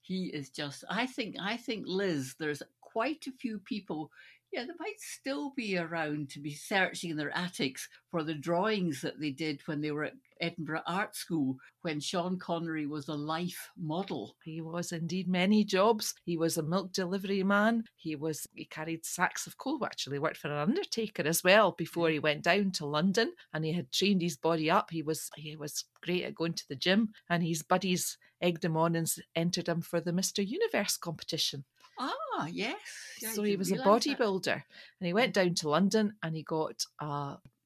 He 0.00 0.28
is 0.32 0.48
just. 0.48 0.82
I 0.88 1.04
think. 1.06 1.36
I 1.38 1.58
think 1.58 1.84
Liz. 1.86 2.34
There's 2.38 2.62
quite 2.80 3.26
a 3.26 3.32
few 3.32 3.58
people. 3.58 4.10
Yeah, 4.50 4.62
they 4.62 4.72
might 4.78 4.98
still 4.98 5.52
be 5.54 5.76
around 5.76 6.30
to 6.30 6.40
be 6.40 6.54
searching 6.54 7.10
in 7.10 7.18
their 7.18 7.36
attics 7.36 7.86
for 8.10 8.22
the 8.22 8.32
drawings 8.32 9.02
that 9.02 9.20
they 9.20 9.30
did 9.32 9.60
when 9.66 9.82
they 9.82 9.90
were 9.90 10.04
at 10.04 10.14
Edinburgh 10.40 10.82
Art 10.86 11.16
School 11.16 11.56
when 11.82 12.00
Sean 12.00 12.38
Connery 12.38 12.86
was 12.86 13.08
a 13.08 13.14
life 13.14 13.70
model. 13.76 14.36
He 14.44 14.60
was 14.60 14.92
indeed 14.92 15.28
many 15.28 15.64
jobs. 15.64 16.14
He 16.24 16.36
was 16.36 16.56
a 16.56 16.62
milk 16.62 16.92
delivery 16.92 17.42
man. 17.42 17.84
He 17.96 18.16
was 18.16 18.46
he 18.54 18.64
carried 18.64 19.04
sacks 19.04 19.46
of 19.46 19.58
coal. 19.58 19.84
Actually, 19.84 20.18
worked 20.18 20.36
for 20.36 20.48
an 20.48 20.68
undertaker 20.68 21.26
as 21.26 21.42
well 21.42 21.72
before 21.72 22.10
he 22.10 22.18
went 22.18 22.42
down 22.42 22.70
to 22.72 22.86
London. 22.86 23.32
And 23.52 23.64
he 23.64 23.72
had 23.72 23.92
trained 23.92 24.22
his 24.22 24.36
body 24.36 24.70
up. 24.70 24.90
He 24.90 25.02
was 25.02 25.30
he 25.36 25.56
was 25.56 25.84
great 26.02 26.24
at 26.24 26.34
going 26.34 26.54
to 26.54 26.68
the 26.68 26.76
gym. 26.76 27.10
And 27.30 27.42
his 27.42 27.62
buddies 27.62 28.18
egged 28.40 28.64
him 28.64 28.76
on 28.76 28.96
and 28.96 29.10
entered 29.34 29.68
him 29.68 29.80
for 29.80 30.00
the 30.00 30.12
Mr. 30.12 30.46
Universe 30.46 30.96
competition. 30.96 31.64
Ah, 31.98 32.46
yes. 32.50 32.76
Yeah, 33.22 33.32
so 33.32 33.42
he 33.42 33.56
was 33.56 33.70
a 33.70 33.76
didn't 33.76 33.86
realise 33.86 34.04
that. 34.04 34.18
bodybuilder, 34.18 34.62
and 35.00 35.06
he 35.06 35.12
went 35.12 35.34
down 35.34 35.54
to 35.54 35.70
London 35.70 36.14
and 36.22 36.36
he 36.36 36.42
got 36.42 36.84
a, 37.00 37.04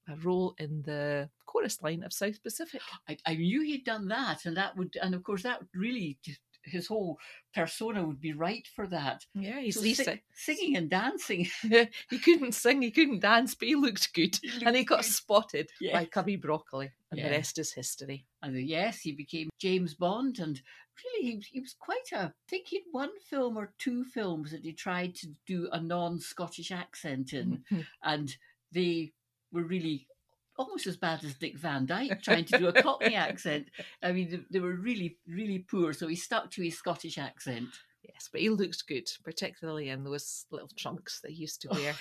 a 0.09 0.17
role 0.23 0.55
in 0.59 0.83
the 0.83 1.29
chorus 1.61 1.83
line 1.83 2.03
of 2.03 2.13
South 2.13 2.43
Pacific. 2.43 2.81
I, 3.09 3.17
I 3.27 3.35
knew 3.35 3.63
he'd 3.63 3.85
done 3.85 4.09
that, 4.09 4.45
and 4.47 4.57
that 4.57 4.77
would, 4.77 4.97
and 5.01 5.15
of 5.15 5.23
course, 5.23 5.43
that 5.43 5.61
really 5.75 6.19
his 6.63 6.87
whole 6.87 7.19
persona 7.55 8.05
would 8.05 8.21
be 8.21 8.35
right 8.35 8.69
for 8.77 8.87
that. 8.89 9.25
Yeah, 9.35 9.61
he's 9.61 9.77
So 9.77 9.81
Lisa. 9.81 10.05
si- 10.05 10.23
singing 10.35 10.77
and 10.77 10.91
dancing. 10.91 11.49
he 12.11 12.19
couldn't 12.19 12.53
sing, 12.53 12.83
he 12.83 12.91
couldn't 12.91 13.21
dance, 13.21 13.55
but 13.55 13.69
he 13.69 13.75
looked 13.77 14.13
good. 14.13 14.39
and 14.65 14.77
he 14.77 14.85
got 14.85 15.03
good. 15.03 15.11
spotted 15.11 15.71
by 15.93 16.05
Cubby 16.05 16.37
Broccoli, 16.37 16.91
and 17.11 17.19
Yeah. 17.19 17.29
the 17.29 17.35
rest 17.37 17.59
is 17.59 17.73
history. 17.73 18.27
And 18.43 18.55
then, 18.55 18.67
yes, 18.67 19.01
he 19.01 19.13
became 19.13 19.49
James 19.59 19.95
Bond, 19.95 20.39
and 20.39 20.61
really, 21.03 21.31
he, 21.37 21.45
he 21.53 21.61
was 21.61 21.75
quite 21.79 22.13
a. 22.13 22.25
I 22.27 22.33
think 22.49 22.69
he'd 22.69 22.85
one 22.93 23.11
film 23.29 23.57
or 23.57 23.73
two 23.79 24.05
films 24.05 24.51
that 24.51 24.65
he 24.65 24.73
tried 24.73 25.15
to 25.17 25.29
do 25.47 25.69
a 25.73 25.81
non-Scottish 25.81 26.71
accent 26.73 27.33
in, 27.33 27.65
mm-hmm. 27.73 27.81
and 28.03 28.37
they 28.73 29.13
were 29.53 29.65
really 29.65 30.07
almost 30.61 30.87
as 30.87 30.97
bad 30.97 31.25
as 31.25 31.35
Dick 31.35 31.57
Van 31.57 31.87
Dyke 31.87 32.21
trying 32.23 32.45
to 32.45 32.59
do 32.59 32.69
a 32.69 32.83
Cockney 32.83 33.15
accent. 33.15 33.69
I 34.03 34.13
mean, 34.13 34.31
they, 34.31 34.41
they 34.51 34.61
were 34.61 34.75
really, 34.75 35.17
really 35.27 35.59
poor. 35.59 35.93
So 35.95 36.07
he 36.07 36.17
stuck 36.17 36.51
to 36.53 36.63
his 36.63 36.77
Scottish 36.77 37.17
accent. 37.17 37.69
Yes, 38.03 38.31
but 38.33 38.41
he 38.41 38.49
looked 38.49 38.87
good, 38.87 39.09
particularly 39.25 39.91
in 39.91 40.05
those 40.05 40.47
little 40.51 40.71
trunks 40.77 41.21
that 41.21 41.33
he 41.33 41.37
used 41.37 41.61
to 41.63 41.69
wear. 41.69 41.95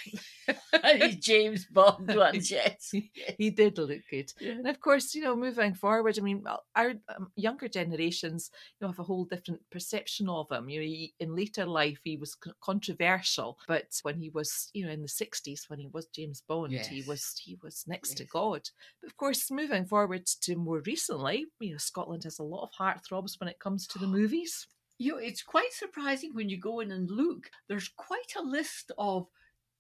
and 0.83 1.03
his 1.03 1.17
James 1.17 1.65
Bond 1.65 2.07
ones, 2.15 2.49
yes. 2.49 2.93
he 3.37 3.49
did 3.49 3.77
look 3.77 3.99
good. 4.09 4.31
Yeah. 4.39 4.51
And 4.51 4.67
of 4.67 4.79
course, 4.79 5.13
you 5.13 5.23
know, 5.23 5.35
moving 5.35 5.73
forward, 5.73 6.17
I 6.17 6.21
mean, 6.21 6.43
our 6.75 6.93
um, 7.13 7.31
younger 7.35 7.67
generations, 7.67 8.49
you 8.79 8.85
know, 8.85 8.91
have 8.91 8.99
a 8.99 9.03
whole 9.03 9.25
different 9.25 9.61
perception 9.71 10.29
of 10.29 10.49
him. 10.49 10.69
You 10.69 10.79
know, 10.79 10.85
he, 10.85 11.13
in 11.19 11.35
later 11.35 11.65
life, 11.65 11.99
he 12.03 12.15
was 12.15 12.37
controversial, 12.61 13.57
but 13.67 13.87
when 14.03 14.17
he 14.17 14.29
was, 14.29 14.69
you 14.73 14.85
know, 14.85 14.91
in 14.91 15.01
the 15.01 15.07
sixties, 15.07 15.65
when 15.67 15.79
he 15.79 15.89
was 15.91 16.07
James 16.07 16.41
Bond, 16.47 16.71
he 16.71 17.03
was 17.03 17.35
he 17.43 17.57
was 17.61 17.83
next 17.87 18.15
to 18.15 18.25
God. 18.25 18.61
But 19.01 19.11
of 19.11 19.17
course, 19.17 19.51
moving 19.51 19.85
forward 19.85 20.25
to 20.43 20.55
more 20.55 20.81
recently, 20.85 21.45
you 21.59 21.71
know, 21.71 21.77
Scotland 21.77 22.23
has 22.23 22.39
a 22.39 22.43
lot 22.43 22.63
of 22.63 22.69
heartthrobs 22.79 23.39
when 23.39 23.49
it 23.49 23.59
comes 23.59 23.85
to 23.87 23.99
the 23.99 24.07
movies. 24.19 24.67
You 24.99 25.13
know, 25.13 25.17
it's 25.17 25.41
quite 25.41 25.71
surprising 25.71 26.35
when 26.35 26.49
you 26.49 26.57
go 26.57 26.81
in 26.81 26.91
and 26.91 27.09
look. 27.09 27.49
There's 27.67 27.87
quite 27.87 28.33
a 28.37 28.43
list 28.43 28.91
of 28.97 29.27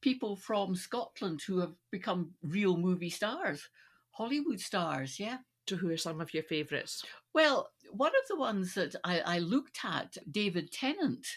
people 0.01 0.37
from 0.37 0.75
Scotland 0.75 1.41
who 1.45 1.59
have 1.59 1.73
become 1.91 2.31
real 2.41 2.77
movie 2.77 3.09
stars, 3.09 3.69
Hollywood 4.11 4.61
stars, 4.61 5.19
yeah. 5.19 5.37
So, 5.67 5.75
who 5.75 5.91
are 5.91 5.97
some 5.97 6.19
of 6.19 6.33
your 6.33 6.43
favourites? 6.43 7.05
Well, 7.33 7.69
one 7.91 8.11
of 8.11 8.27
the 8.27 8.37
ones 8.37 8.73
that 8.73 8.95
I, 9.03 9.19
I 9.19 9.39
looked 9.39 9.79
at, 9.83 10.17
David 10.31 10.71
Tennant. 10.71 11.27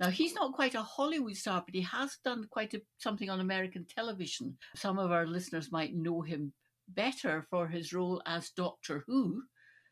Now, 0.00 0.10
he's 0.10 0.34
not 0.34 0.54
quite 0.54 0.74
a 0.74 0.82
Hollywood 0.82 1.36
star, 1.36 1.62
but 1.64 1.74
he 1.74 1.82
has 1.82 2.16
done 2.24 2.46
quite 2.50 2.74
a, 2.74 2.82
something 2.98 3.30
on 3.30 3.40
American 3.40 3.84
television. 3.84 4.56
Some 4.74 4.98
of 4.98 5.12
our 5.12 5.26
listeners 5.26 5.70
might 5.70 5.94
know 5.94 6.22
him 6.22 6.52
better 6.88 7.46
for 7.50 7.68
his 7.68 7.92
role 7.92 8.22
as 8.26 8.50
Doctor 8.50 9.04
Who. 9.06 9.42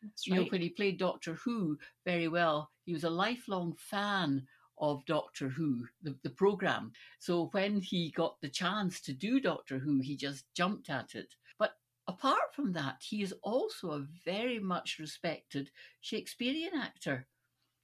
That's 0.01 0.27
you 0.27 0.35
know, 0.35 0.43
when 0.45 0.61
he 0.61 0.69
played 0.69 0.97
Doctor 0.97 1.33
Who 1.33 1.77
very 2.05 2.27
well, 2.27 2.69
he 2.85 2.93
was 2.93 3.03
a 3.03 3.09
lifelong 3.09 3.75
fan 3.77 4.47
of 4.79 5.05
Doctor 5.05 5.49
Who, 5.49 5.85
the, 6.03 6.15
the 6.23 6.29
program. 6.29 6.91
So 7.19 7.49
when 7.51 7.81
he 7.81 8.11
got 8.11 8.39
the 8.41 8.49
chance 8.49 9.01
to 9.01 9.13
do 9.13 9.39
Doctor 9.39 9.79
Who, 9.79 9.99
he 9.99 10.15
just 10.15 10.45
jumped 10.53 10.89
at 10.89 11.15
it. 11.15 11.33
But 11.57 11.73
apart 12.07 12.53
from 12.53 12.73
that, 12.73 13.01
he 13.01 13.21
is 13.21 13.33
also 13.41 13.91
a 13.91 14.05
very 14.23 14.59
much 14.59 14.97
respected 14.99 15.71
Shakespearean 16.01 16.71
actor. 16.79 17.27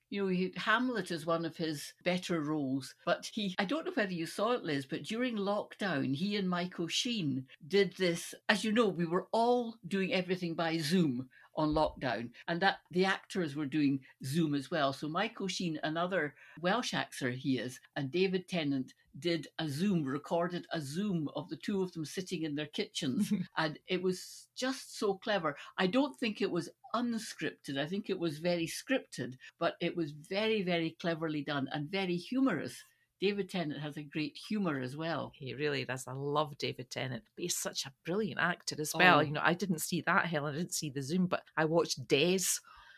You 0.09 0.21
know, 0.21 0.27
he, 0.27 0.53
Hamlet 0.55 1.09
is 1.09 1.25
one 1.25 1.43
of 1.43 1.57
his 1.57 1.93
better 2.03 2.39
roles, 2.41 2.93
but 3.03 3.27
he, 3.33 3.55
I 3.57 3.65
don't 3.65 3.87
know 3.87 3.93
whether 3.95 4.13
you 4.13 4.27
saw 4.27 4.51
it, 4.51 4.63
Liz, 4.63 4.85
but 4.85 5.01
during 5.01 5.35
lockdown, 5.37 6.13
he 6.13 6.37
and 6.37 6.47
Michael 6.47 6.87
Sheen 6.87 7.47
did 7.67 7.95
this. 7.97 8.35
As 8.47 8.63
you 8.63 8.71
know, 8.71 8.87
we 8.87 9.05
were 9.05 9.25
all 9.31 9.75
doing 9.87 10.13
everything 10.13 10.53
by 10.53 10.77
Zoom 10.77 11.29
on 11.55 11.73
lockdown, 11.73 12.29
and 12.47 12.61
that 12.61 12.77
the 12.91 13.05
actors 13.05 13.55
were 13.55 13.65
doing 13.65 13.99
Zoom 14.23 14.55
as 14.55 14.71
well. 14.71 14.93
So 14.93 15.07
Michael 15.07 15.47
Sheen, 15.47 15.79
another 15.83 16.33
Welsh 16.61 16.93
actor 16.93 17.31
he 17.31 17.57
is, 17.57 17.79
and 17.95 18.11
David 18.11 18.47
Tennant 18.47 18.93
did 19.19 19.47
a 19.59 19.69
Zoom, 19.69 20.03
recorded 20.03 20.65
a 20.71 20.81
Zoom 20.81 21.29
of 21.35 21.47
the 21.49 21.57
two 21.57 21.83
of 21.83 21.91
them 21.91 22.05
sitting 22.05 22.43
in 22.43 22.55
their 22.55 22.67
kitchens, 22.67 23.31
and 23.57 23.77
it 23.87 24.01
was 24.01 24.47
just 24.55 24.97
so 24.97 25.15
clever. 25.15 25.55
I 25.77 25.87
don't 25.87 26.17
think 26.19 26.41
it 26.41 26.51
was 26.51 26.69
unscripted. 26.95 27.77
I 27.77 27.85
think 27.85 28.09
it 28.09 28.19
was 28.19 28.39
very 28.39 28.67
scripted, 28.67 29.35
but 29.59 29.75
it 29.79 29.95
was 29.95 30.11
very, 30.11 30.61
very 30.61 30.95
cleverly 30.99 31.43
done 31.43 31.67
and 31.71 31.89
very 31.89 32.15
humorous. 32.15 32.83
David 33.23 33.49
Tennant 33.49 33.79
has 33.79 33.95
a 33.95 34.03
great 34.03 34.37
humour 34.49 34.81
as 34.81 34.97
well. 34.97 35.31
He 35.33 35.53
really 35.53 35.85
does. 35.85 36.05
I 36.09 36.11
love 36.11 36.57
David 36.57 36.91
Tennant, 36.91 37.23
but 37.37 37.43
he's 37.43 37.55
such 37.55 37.85
a 37.85 37.93
brilliant 38.05 38.37
actor 38.41 38.75
as 38.81 38.91
well. 38.93 39.19
Oh. 39.19 39.21
You 39.21 39.31
know, 39.31 39.41
I 39.41 39.53
didn't 39.53 39.79
see 39.79 40.01
that, 40.01 40.25
Helen. 40.25 40.53
I 40.53 40.57
didn't 40.57 40.73
see 40.73 40.89
the 40.89 41.01
Zoom, 41.01 41.27
but 41.27 41.41
I 41.55 41.63
watched 41.63 42.05
Des, 42.09 42.43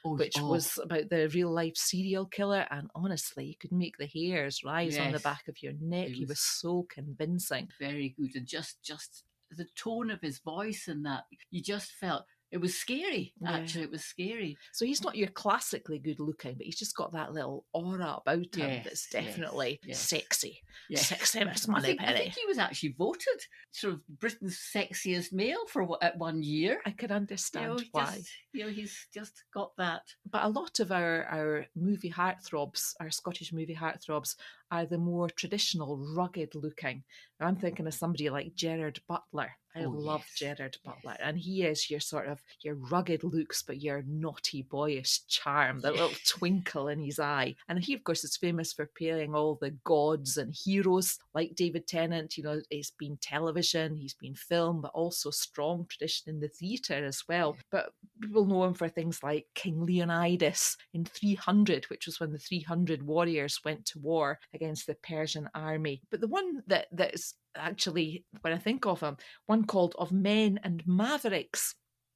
Oh, 0.03 0.15
which 0.15 0.33
oh, 0.39 0.47
was 0.49 0.79
about 0.81 1.09
the 1.11 1.29
real 1.29 1.51
life 1.51 1.77
serial 1.77 2.25
killer. 2.25 2.65
And 2.71 2.89
honestly, 2.95 3.45
you 3.45 3.55
could 3.55 3.71
make 3.71 3.97
the 3.99 4.07
hairs 4.07 4.63
rise 4.63 4.97
on 4.97 5.11
the 5.11 5.19
back 5.19 5.47
of 5.47 5.61
your 5.61 5.73
neck. 5.79 6.07
It 6.07 6.13
He 6.13 6.21
was 6.21 6.29
was- 6.29 6.39
so 6.39 6.87
convincing. 6.89 7.69
very 7.79 8.09
good 8.09 8.35
and 8.35 8.47
just 8.47 8.81
just 8.81 9.25
the 9.51 9.67
tone 9.75 10.09
of 10.09 10.21
his 10.21 10.39
voice 10.39 10.87
and 10.87 11.05
that 11.05 11.25
you 11.51 11.61
just 11.61 11.91
felt 11.91 12.25
it 12.51 12.57
was 12.57 12.75
scary 12.77 13.33
Yeah. 13.41 13.51
actually 13.57 13.83
it 13.83 13.91
was 13.91 14.03
scary 14.05 14.57
So 14.71 14.85
he's 14.85 15.03
not 15.03 15.15
your 15.15 15.27
classically 15.29 15.99
good 15.99 16.19
looking, 16.19 16.55
but 16.55 16.65
he's 16.65 16.77
just 16.79 16.95
got 16.95 17.11
that 17.13 17.33
little 17.33 17.65
aura 17.73 18.17
about 18.21 18.37
him 18.55 18.69
Yes, 18.69 18.83
that's 18.85 19.09
definitely 19.09 19.79
yes. 19.83 19.99
sexy. 19.99 20.61
yeah 20.89 20.99
Sexy 20.99 21.43
Miss 21.43 21.67
I 21.67 21.71
Money 21.71 21.87
think, 21.87 22.01
I 22.01 22.13
think 22.13 22.33
he 22.33 22.45
was 22.45 22.57
actually 22.57 22.95
voted 22.97 23.41
sort 23.71 23.95
of 23.95 24.07
Britain's 24.19 24.59
sexiest 24.75 25.33
male 25.33 25.65
for 25.67 25.97
at 26.03 26.17
one 26.17 26.41
year. 26.43 26.79
I 26.85 26.91
can 26.91 27.09
You 27.09 27.15
understand 27.15 27.77
know, 27.77 27.83
why. 27.91 28.05
just, 28.15 28.29
you 28.53 28.63
know, 28.65 28.69
he's 28.71 29.07
just 29.13 29.43
got 29.53 29.71
that. 29.77 30.01
but 30.31 30.43
a 30.43 30.49
lot 30.49 30.79
of 30.79 30.91
our 30.91 31.25
our 31.25 31.65
movie 31.75 32.11
heartthrobs, 32.11 32.93
our 32.99 33.09
Scottish 33.09 33.51
movie 33.53 33.75
heartthrobs, 33.75 34.35
are 34.81 34.85
the 34.85 34.97
more 34.97 35.29
traditional, 35.29 35.97
rugged 36.15 36.53
looking. 36.55 37.03
I'm 37.39 37.55
thinking 37.57 37.87
of 37.87 37.93
somebody 37.93 38.29
like 38.29 38.55
Gerard 38.55 38.99
Butler. 39.07 39.51
I 39.77 39.83
Oh, 39.83 39.89
love 39.89 40.23
yes, 40.39 40.57
Gerard 40.57 40.77
Butler, 40.85 41.17
yes. 41.19 41.21
and 41.21 41.37
he 41.37 41.63
is 41.63 41.89
your 41.89 41.99
sort 41.99 42.27
of 42.29 42.39
your 42.61 42.75
rugged 42.75 43.25
looks, 43.25 43.61
but 43.61 43.81
your 43.81 44.03
naughty 44.07 44.61
boyish 44.61 45.25
charm, 45.27 45.81
that 45.81 45.91
little 45.91 46.11
twinkle 46.25 46.87
in 46.87 46.99
his 46.99 47.19
eye. 47.19 47.55
And 47.67 47.79
he, 47.83 47.93
of 47.93 48.03
course, 48.05 48.23
is 48.23 48.37
famous 48.37 48.71
for 48.71 48.89
playing 48.97 49.35
all 49.35 49.55
the 49.59 49.71
gods 49.83 50.37
and 50.37 50.55
heroes 50.55 51.17
like 51.33 51.55
David 51.55 51.87
Tennant. 51.87 52.37
You 52.37 52.43
know, 52.43 52.61
it's 52.69 52.91
been 52.91 53.17
television, 53.21 53.97
he's 53.97 54.13
been 54.13 54.35
film, 54.35 54.79
but 54.79 54.91
also 54.93 55.29
strong 55.29 55.85
tradition 55.89 56.29
in 56.33 56.39
the 56.39 56.47
theatre 56.47 57.03
as 57.03 57.23
well. 57.27 57.57
But 57.69 57.89
people 58.21 58.45
know 58.45 58.63
him 58.63 58.75
for 58.75 58.87
things 58.87 59.21
like 59.23 59.45
King 59.55 59.85
Leonidas 59.85 60.77
in 60.93 61.03
300, 61.03 61.85
which 61.89 62.05
was 62.05 62.21
when 62.21 62.31
the 62.31 62.39
300 62.39 63.03
warriors 63.03 63.59
went 63.65 63.85
to 63.87 63.99
war 63.99 64.39
against 64.53 64.64
the 64.73 64.95
Persian 64.95 65.49
army. 65.53 66.01
But 66.09 66.21
the 66.21 66.27
one 66.27 66.63
that 66.67 66.87
that 66.91 67.13
is 67.13 67.35
actually, 67.55 68.25
when 68.41 68.53
I 68.53 68.57
think 68.57 68.85
of 68.85 69.01
him, 69.01 69.17
one 69.45 69.65
called 69.65 69.95
Of 69.97 70.11
Men 70.11 70.59
and 70.63 70.83
Mavericks. 70.85 71.75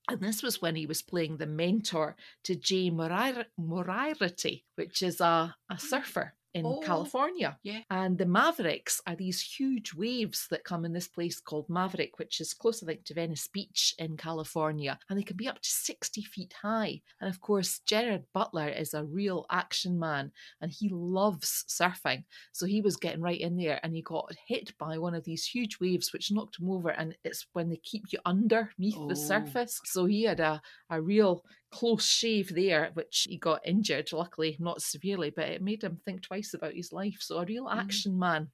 And 0.09 0.21
this 0.21 0.41
was 0.41 0.61
when 0.61 0.75
he 0.75 0.87
was 0.87 1.03
playing 1.03 1.37
the 1.37 1.45
mentor 1.45 2.15
to 2.45 2.55
Jay 2.55 2.89
Moriarty, 2.89 4.65
which 4.75 5.03
is 5.03 5.21
a, 5.21 5.23
a 5.23 5.55
ah. 5.69 5.75
surfer 5.75 6.33
in 6.59 6.65
Oh, 6.65 6.79
California. 6.81 7.57
yeah. 7.63 7.81
And 7.89 8.17
the 8.17 8.25
Mavericks 8.25 9.01
are 9.07 9.15
these 9.15 9.41
huge 9.41 9.93
waves 9.93 10.47
that 10.51 10.63
come 10.63 10.85
in 10.85 10.93
this 10.93 11.07
place 11.07 11.39
called 11.39 11.69
Maverick, 11.69 12.19
which 12.19 12.39
is 12.41 12.53
close, 12.53 12.83
I 12.83 12.87
think, 12.87 13.05
to 13.05 13.13
Venice 13.13 13.47
Beach 13.51 13.95
in 13.97 14.17
California. 14.17 14.97
And 15.09 15.17
they 15.17 15.23
can 15.23 15.37
be 15.37 15.47
up 15.47 15.61
to 15.61 15.69
60 15.69 16.21
feet 16.23 16.53
high. 16.61 17.01
And 17.21 17.29
of 17.29 17.39
course, 17.41 17.79
Gerard 17.85 18.23
Butler 18.33 18.69
is 18.69 18.93
a 18.93 19.03
real 19.05 19.45
action 19.49 19.97
man 19.97 20.31
and 20.61 20.71
he 20.71 20.89
loves 20.89 21.65
surfing. 21.67 22.23
So 22.51 22.65
he 22.65 22.81
was 22.81 22.97
getting 22.97 23.21
right 23.21 23.39
in 23.39 23.57
there 23.57 23.79
and 23.83 23.95
he 23.95 24.01
got 24.01 24.31
hit 24.47 24.77
by 24.77 24.97
one 24.97 25.15
of 25.15 25.23
these 25.23 25.45
huge 25.45 25.79
waves, 25.79 26.11
which 26.13 26.31
knocked 26.31 26.59
him 26.59 26.69
over. 26.69 26.89
And 26.89 27.15
it's 27.23 27.45
when 27.53 27.69
they 27.69 27.77
keep 27.83 28.05
you 28.11 28.19
underneath 28.25 28.95
Oh. 28.97 29.07
the 29.07 29.15
surface. 29.15 29.79
So 29.85 30.05
he 30.05 30.23
had 30.23 30.39
a, 30.39 30.61
a 30.89 31.01
real 31.01 31.43
close 31.71 32.05
shave 32.07 32.53
there, 32.55 32.91
which 32.93 33.27
he 33.29 33.37
got 33.37 33.65
injured, 33.65 34.11
luckily 34.11 34.57
not 34.59 34.81
severely, 34.81 35.29
but 35.29 35.49
it 35.49 35.61
made 35.61 35.83
him 35.83 35.97
think 35.97 36.21
twice 36.21 36.53
about 36.53 36.73
his 36.73 36.91
life. 36.93 37.17
So 37.21 37.37
a 37.37 37.45
real 37.45 37.69
Mhm. 37.73 37.79
action 37.79 38.17
man. 38.19 38.51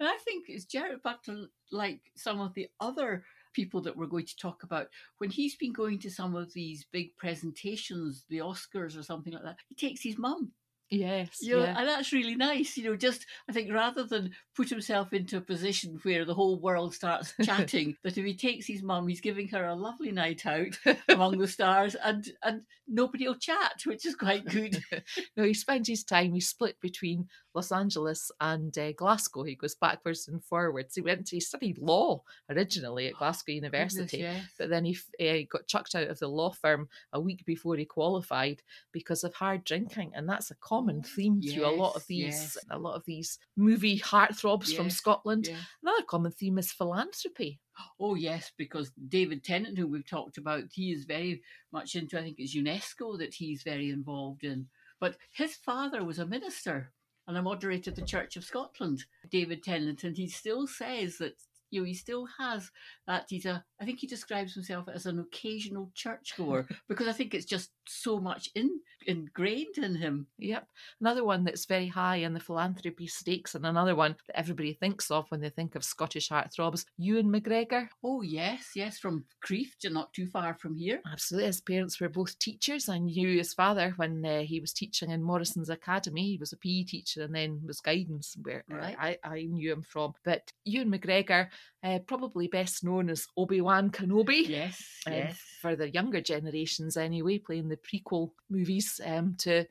And 0.00 0.08
I 0.08 0.16
think 0.18 0.48
it's 0.48 0.64
Gerard 0.64 1.02
Butler, 1.02 1.48
like 1.70 2.12
some 2.16 2.40
of 2.40 2.54
the 2.54 2.68
other 2.80 3.24
people 3.52 3.80
that 3.82 3.96
we're 3.96 4.06
going 4.06 4.26
to 4.26 4.36
talk 4.36 4.62
about, 4.62 4.88
when 5.18 5.30
he's 5.30 5.56
been 5.56 5.72
going 5.72 5.98
to 6.00 6.10
some 6.10 6.34
of 6.36 6.52
these 6.52 6.84
big 6.84 7.16
presentations, 7.16 8.24
the 8.28 8.38
Oscars 8.38 8.96
or 8.98 9.02
something 9.02 9.32
like 9.32 9.42
that, 9.42 9.58
he 9.68 9.74
takes 9.74 10.02
his 10.02 10.18
mum. 10.18 10.52
Yes, 10.90 11.38
You 11.42 11.56
know, 11.56 11.64
yeah. 11.64 11.78
and 11.78 11.88
that's 11.88 12.12
really 12.12 12.34
nice. 12.34 12.76
You 12.76 12.84
know, 12.84 12.96
just 12.96 13.26
I 13.48 13.52
think 13.52 13.70
rather 13.72 14.04
than 14.04 14.30
put 14.56 14.70
himself 14.70 15.12
into 15.12 15.36
a 15.36 15.42
position 15.42 15.98
where 16.02 16.24
the 16.24 16.34
whole 16.34 16.58
world 16.58 16.94
starts 16.94 17.34
chatting, 17.42 17.96
that 18.02 18.16
if 18.16 18.24
he 18.24 18.34
takes 18.34 18.66
his 18.66 18.82
mum, 18.82 19.06
he's 19.06 19.20
giving 19.20 19.48
her 19.48 19.66
a 19.66 19.74
lovely 19.74 20.12
night 20.12 20.46
out 20.46 20.78
among 21.08 21.38
the 21.38 21.48
stars, 21.48 21.94
and 22.02 22.28
and 22.42 22.62
nobody 22.86 23.28
will 23.28 23.34
chat, 23.34 23.82
which 23.84 24.06
is 24.06 24.14
quite 24.14 24.46
good. 24.46 24.82
no, 25.36 25.44
he 25.44 25.52
spends 25.52 25.88
his 25.88 26.04
time, 26.04 26.32
he's 26.32 26.48
split 26.48 26.80
between 26.80 27.28
Los 27.54 27.70
Angeles 27.70 28.30
and 28.40 28.76
uh, 28.78 28.92
Glasgow. 28.92 29.42
He 29.42 29.56
goes 29.56 29.74
backwards 29.74 30.28
and 30.28 30.42
forwards. 30.42 30.94
He 30.94 31.02
went 31.02 31.26
to, 31.26 31.36
he 31.36 31.40
studied 31.40 31.78
law 31.78 32.22
originally 32.48 33.08
at 33.08 33.14
Glasgow 33.14 33.52
University. 33.52 34.18
Goodness, 34.18 34.36
yes. 34.36 34.52
But 34.58 34.70
then 34.70 34.84
he 34.84 34.96
uh, 35.20 35.44
got 35.50 35.66
chucked 35.66 35.94
out 35.94 36.08
of 36.08 36.18
the 36.18 36.28
law 36.28 36.52
firm 36.52 36.88
a 37.12 37.20
week 37.20 37.44
before 37.44 37.76
he 37.76 37.84
qualified 37.84 38.62
because 38.92 39.22
of 39.22 39.34
hard 39.34 39.64
drinking, 39.64 40.12
and 40.14 40.28
that's 40.28 40.50
a 40.50 40.56
common 40.56 40.77
theme 41.02 41.40
through 41.42 41.66
a 41.66 41.70
lot 41.74 41.96
of 41.96 42.06
these, 42.06 42.34
yes. 42.34 42.58
a 42.70 42.78
lot 42.78 42.94
of 42.94 43.04
these 43.06 43.38
movie 43.56 43.98
heartthrobs 43.98 44.74
from 44.74 44.90
Scotland. 44.90 45.46
yes. 45.48 45.58
Another 45.82 46.02
common 46.02 46.32
theme 46.32 46.58
is 46.58 46.72
philanthropy. 46.72 47.60
Oh 48.00 48.14
yes, 48.14 48.52
because 48.56 48.90
David 49.08 49.44
Tennant, 49.44 49.78
who 49.78 49.86
we've 49.86 50.08
talked 50.08 50.38
about, 50.38 50.64
he 50.72 50.92
is 50.92 51.04
very 51.04 51.42
much 51.72 51.94
into. 51.94 52.18
I 52.18 52.22
think 52.22 52.36
it's 52.38 52.56
UNESCO 52.56 53.18
that 53.18 53.34
he's 53.34 53.62
very 53.62 53.90
involved 53.90 54.44
in. 54.44 54.66
But 55.00 55.16
his 55.32 55.54
father 55.54 56.04
was 56.04 56.18
a 56.18 56.26
minister 56.26 56.92
and 57.26 57.36
a 57.36 57.42
moderator 57.42 57.90
of 57.90 57.96
the 57.96 58.02
Church 58.02 58.36
of 58.36 58.44
Scotland, 58.44 59.04
David 59.30 59.62
Tennant, 59.62 60.02
and 60.02 60.16
he 60.16 60.28
still 60.28 60.66
says 60.66 61.18
that 61.18 61.34
you 61.70 61.80
know 61.80 61.86
he 61.86 61.94
still 61.94 62.26
has 62.38 62.70
that. 63.06 63.26
He's 63.28 63.46
a. 63.46 63.64
I 63.80 63.84
think 63.84 63.98
he 63.98 64.06
describes 64.06 64.54
himself 64.54 64.88
as 64.92 65.06
an 65.06 65.18
occasional 65.18 65.90
churchgoer 65.94 66.66
because 66.88 67.08
I 67.08 67.12
think 67.12 67.34
it's 67.34 67.46
just 67.46 67.70
so 67.86 68.18
much 68.18 68.50
in 68.54 68.80
ingrained 69.06 69.78
in 69.78 69.94
him. 69.94 70.26
Yep. 70.38 70.66
Another 71.00 71.24
one 71.24 71.44
that's 71.44 71.64
very 71.64 71.86
high 71.86 72.16
in 72.16 72.34
the 72.34 72.40
philanthropy 72.40 73.06
stakes, 73.06 73.54
and 73.54 73.64
another 73.66 73.94
one 73.96 74.16
that 74.26 74.38
everybody 74.38 74.74
thinks 74.74 75.10
of 75.10 75.26
when 75.30 75.40
they 75.40 75.50
think 75.50 75.74
of 75.74 75.84
Scottish 75.84 76.28
heartthrobs, 76.28 76.84
Ewan 76.98 77.26
McGregor. 77.32 77.88
Oh 78.04 78.22
yes, 78.22 78.70
yes, 78.74 78.98
from 78.98 79.24
Crieff, 79.44 79.72
not 79.84 80.12
too 80.12 80.26
far 80.26 80.54
from 80.54 80.74
here. 80.76 81.00
Absolutely. 81.10 81.46
His 81.46 81.60
parents 81.60 82.00
were 82.00 82.08
both 82.08 82.38
teachers. 82.38 82.88
I 82.88 82.98
knew 82.98 83.38
his 83.38 83.54
father 83.54 83.92
when 83.96 84.24
uh, 84.24 84.40
he 84.42 84.60
was 84.60 84.72
teaching 84.72 85.10
in 85.10 85.22
Morrison's 85.22 85.70
Academy. 85.70 86.32
He 86.32 86.38
was 86.38 86.52
a 86.52 86.56
PE 86.56 86.84
teacher 86.84 87.22
and 87.22 87.34
then 87.34 87.60
was 87.66 87.80
guidance, 87.80 88.36
where 88.42 88.64
uh, 88.72 88.76
Right. 88.76 88.96
I, 88.98 89.18
I 89.24 89.42
knew 89.42 89.72
him 89.72 89.82
from. 89.82 90.14
But 90.24 90.52
Ewan 90.64 90.90
McGregor, 90.92 91.48
uh, 91.82 91.98
probably 92.06 92.48
best 92.48 92.84
known 92.84 93.10
as 93.10 93.26
Obi 93.36 93.60
Wan 93.60 93.90
Kenobi. 93.90 94.48
Yes, 94.48 94.82
um, 95.06 95.12
yes. 95.12 95.40
for 95.60 95.76
the 95.76 95.90
younger 95.90 96.20
generations 96.20 96.96
anyway, 96.96 97.38
playing 97.38 97.68
the 97.68 97.78
prequel 97.78 98.30
movies 98.50 99.00
um, 99.04 99.36
to 99.38 99.64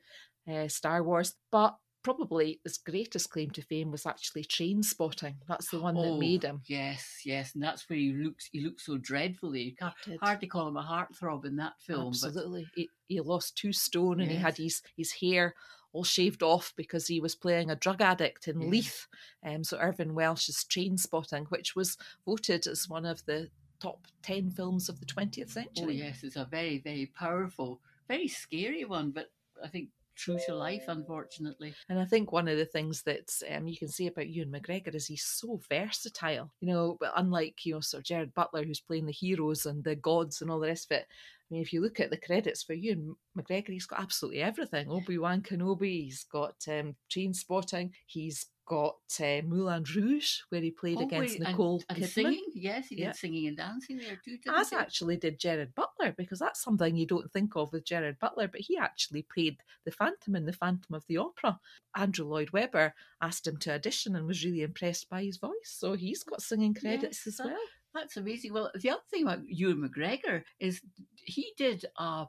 uh, 0.50 0.68
Star 0.68 1.02
Wars. 1.02 1.34
But 1.52 1.76
probably 2.02 2.60
his 2.64 2.78
greatest 2.78 3.30
claim 3.30 3.50
to 3.50 3.62
fame 3.62 3.90
was 3.90 4.06
actually 4.06 4.44
Trainspotting. 4.44 5.34
That's 5.46 5.70
the 5.70 5.80
one 5.80 5.94
that 5.96 6.06
Oh, 6.06 6.18
made 6.18 6.42
him. 6.42 6.62
Yes, 6.66 7.20
yes, 7.24 7.54
and 7.54 7.62
that's 7.62 7.88
where 7.88 7.98
he 7.98 8.12
looks. 8.12 8.48
He 8.50 8.60
looks 8.60 8.86
so 8.86 8.96
dreadfully. 8.96 9.62
You 9.62 9.76
can't 9.76 9.94
Did. 10.04 10.18
hard 10.20 10.40
to 10.40 10.46
call 10.46 10.68
him 10.68 10.76
a 10.76 10.82
heartthrob 10.82 11.44
in 11.44 11.56
that 11.56 11.74
film. 11.80 12.12
But 12.20 12.28
Absolutely. 12.28 12.66
He, 12.74 12.88
he 13.08 13.20
lost 13.20 13.56
two 13.56 13.72
stone 13.72 14.20
and 14.20 14.30
he 14.30 14.36
had 14.36 14.56
his, 14.56 14.80
his 14.96 15.12
hair 15.12 15.54
all 15.92 16.04
shaved 16.04 16.42
off 16.42 16.72
because 16.76 17.06
he 17.06 17.20
was 17.20 17.34
playing 17.34 17.70
a 17.70 17.76
drug 17.76 18.00
addict 18.00 18.46
in 18.48 18.60
Yes. 18.60 18.70
Leith. 18.70 19.06
Um, 19.44 19.64
so 19.64 19.78
Irvin 19.78 20.14
Welsh's 20.14 20.64
Trainspotting, 20.68 21.46
which 21.50 21.74
was 21.74 21.96
voted 22.26 22.66
as 22.66 22.88
one 22.88 23.06
of 23.06 23.24
the 23.24 23.48
top 23.80 24.06
10 24.22 24.50
films 24.50 24.88
of 24.88 25.00
the 25.00 25.06
20th 25.06 25.50
century. 25.50 25.86
oh 25.86 25.88
yes, 25.90 26.22
it's 26.24 26.36
a 26.36 26.44
very, 26.50 26.78
very 26.78 27.06
powerful, 27.06 27.80
very 28.08 28.28
scary 28.28 28.84
one. 28.84 29.10
But 29.12 29.30
I 29.64 29.68
think 29.68 29.88
true 30.16 30.38
to 30.46 30.54
life, 30.54 30.82
unfortunately. 30.88 31.72
And 31.88 31.98
I 32.00 32.04
think 32.04 32.32
one 32.32 32.48
of 32.48 32.58
the 32.58 32.64
things 32.66 33.02
that 33.04 33.32
um, 33.54 33.68
you 33.68 33.76
can 33.76 33.86
say 33.86 34.08
about 34.08 34.28
Ewan 34.28 34.50
McGregor 34.50 34.92
is 34.94 35.06
he's 35.06 35.22
so 35.24 35.60
versatile. 35.70 36.50
You 36.60 36.68
know, 36.72 36.96
but 37.00 37.12
unlike 37.16 37.64
you 37.64 37.74
know 37.74 37.80
Sir 37.80 38.00
Gerard 38.02 38.34
Butler, 38.34 38.64
who's 38.64 38.80
playing 38.80 39.06
the 39.06 39.12
heroes 39.12 39.64
and 39.64 39.84
the 39.84 39.94
gods 39.94 40.42
and 40.42 40.50
all 40.50 40.60
the 40.60 40.66
rest 40.68 40.90
of 40.90 40.98
it. 40.98 41.06
I 41.50 41.54
mean, 41.54 41.62
if 41.62 41.72
you 41.72 41.80
look 41.80 41.98
at 41.98 42.10
the 42.10 42.18
credits 42.18 42.62
for 42.62 42.74
Ewan 42.74 43.16
McGregor, 43.36 43.68
he's 43.70 43.86
got 43.86 44.00
absolutely 44.00 44.42
everything. 44.42 44.88
Obi 44.90 45.16
Wan 45.16 45.40
Kenobi, 45.40 46.04
he's 46.04 46.24
got 46.24 46.56
um, 46.68 46.94
Trainspotting, 47.10 47.90
he's 48.06 48.46
got 48.66 48.96
uh, 49.18 49.40
Moulin 49.46 49.82
Rouge, 49.96 50.40
where 50.50 50.60
he 50.60 50.70
played 50.70 50.98
Oh, 50.98 51.04
against 51.06 51.38
wait, 51.38 51.40
and- 51.40 51.48
Nicole 51.48 51.82
and, 51.88 51.98
Kidman. 51.98 52.08
singing. 52.08 52.44
Yes, 52.54 52.88
he 52.88 52.96
did 52.96 53.02
Yeah. 53.02 53.12
singing 53.12 53.46
and 53.46 53.56
dancing 53.56 53.96
there 53.96 54.20
too. 54.22 54.36
As 54.54 54.68
he? 54.68 54.76
actually 54.76 55.16
did 55.16 55.38
Gerard 55.40 55.74
Butler, 55.74 56.12
because 56.18 56.38
that's 56.38 56.62
something 56.62 56.94
you 56.94 57.06
don't 57.06 57.32
think 57.32 57.56
of 57.56 57.72
with 57.72 57.84
Gerard 57.86 58.18
Butler, 58.18 58.46
but 58.48 58.60
he 58.60 58.76
actually 58.76 59.22
played 59.22 59.56
the 59.86 59.90
Phantom 59.90 60.36
in 60.36 60.44
the 60.44 60.52
Phantom 60.52 60.94
of 60.94 61.06
the 61.08 61.16
Opera. 61.16 61.58
Andrew 61.96 62.26
Lloyd 62.26 62.50
Webber 62.50 62.94
asked 63.22 63.46
him 63.46 63.56
to 63.60 63.72
audition 63.72 64.14
and 64.14 64.26
was 64.26 64.44
really 64.44 64.60
impressed 64.60 65.08
by 65.08 65.24
his 65.24 65.38
voice, 65.38 65.54
so 65.64 65.94
he's 65.94 66.22
got 66.22 66.42
singing 66.42 66.74
credits 66.74 67.22
Yes, 67.24 67.40
as 67.40 67.46
well. 67.46 67.56
That's 67.94 68.16
amazing. 68.16 68.52
Well, 68.52 68.70
the 68.74 68.90
other 68.90 69.00
thing 69.10 69.22
about 69.22 69.48
Ewan 69.48 69.88
McGregor 69.88 70.42
is 70.60 70.80
he 71.16 71.52
did 71.56 71.84
uh 71.98 72.26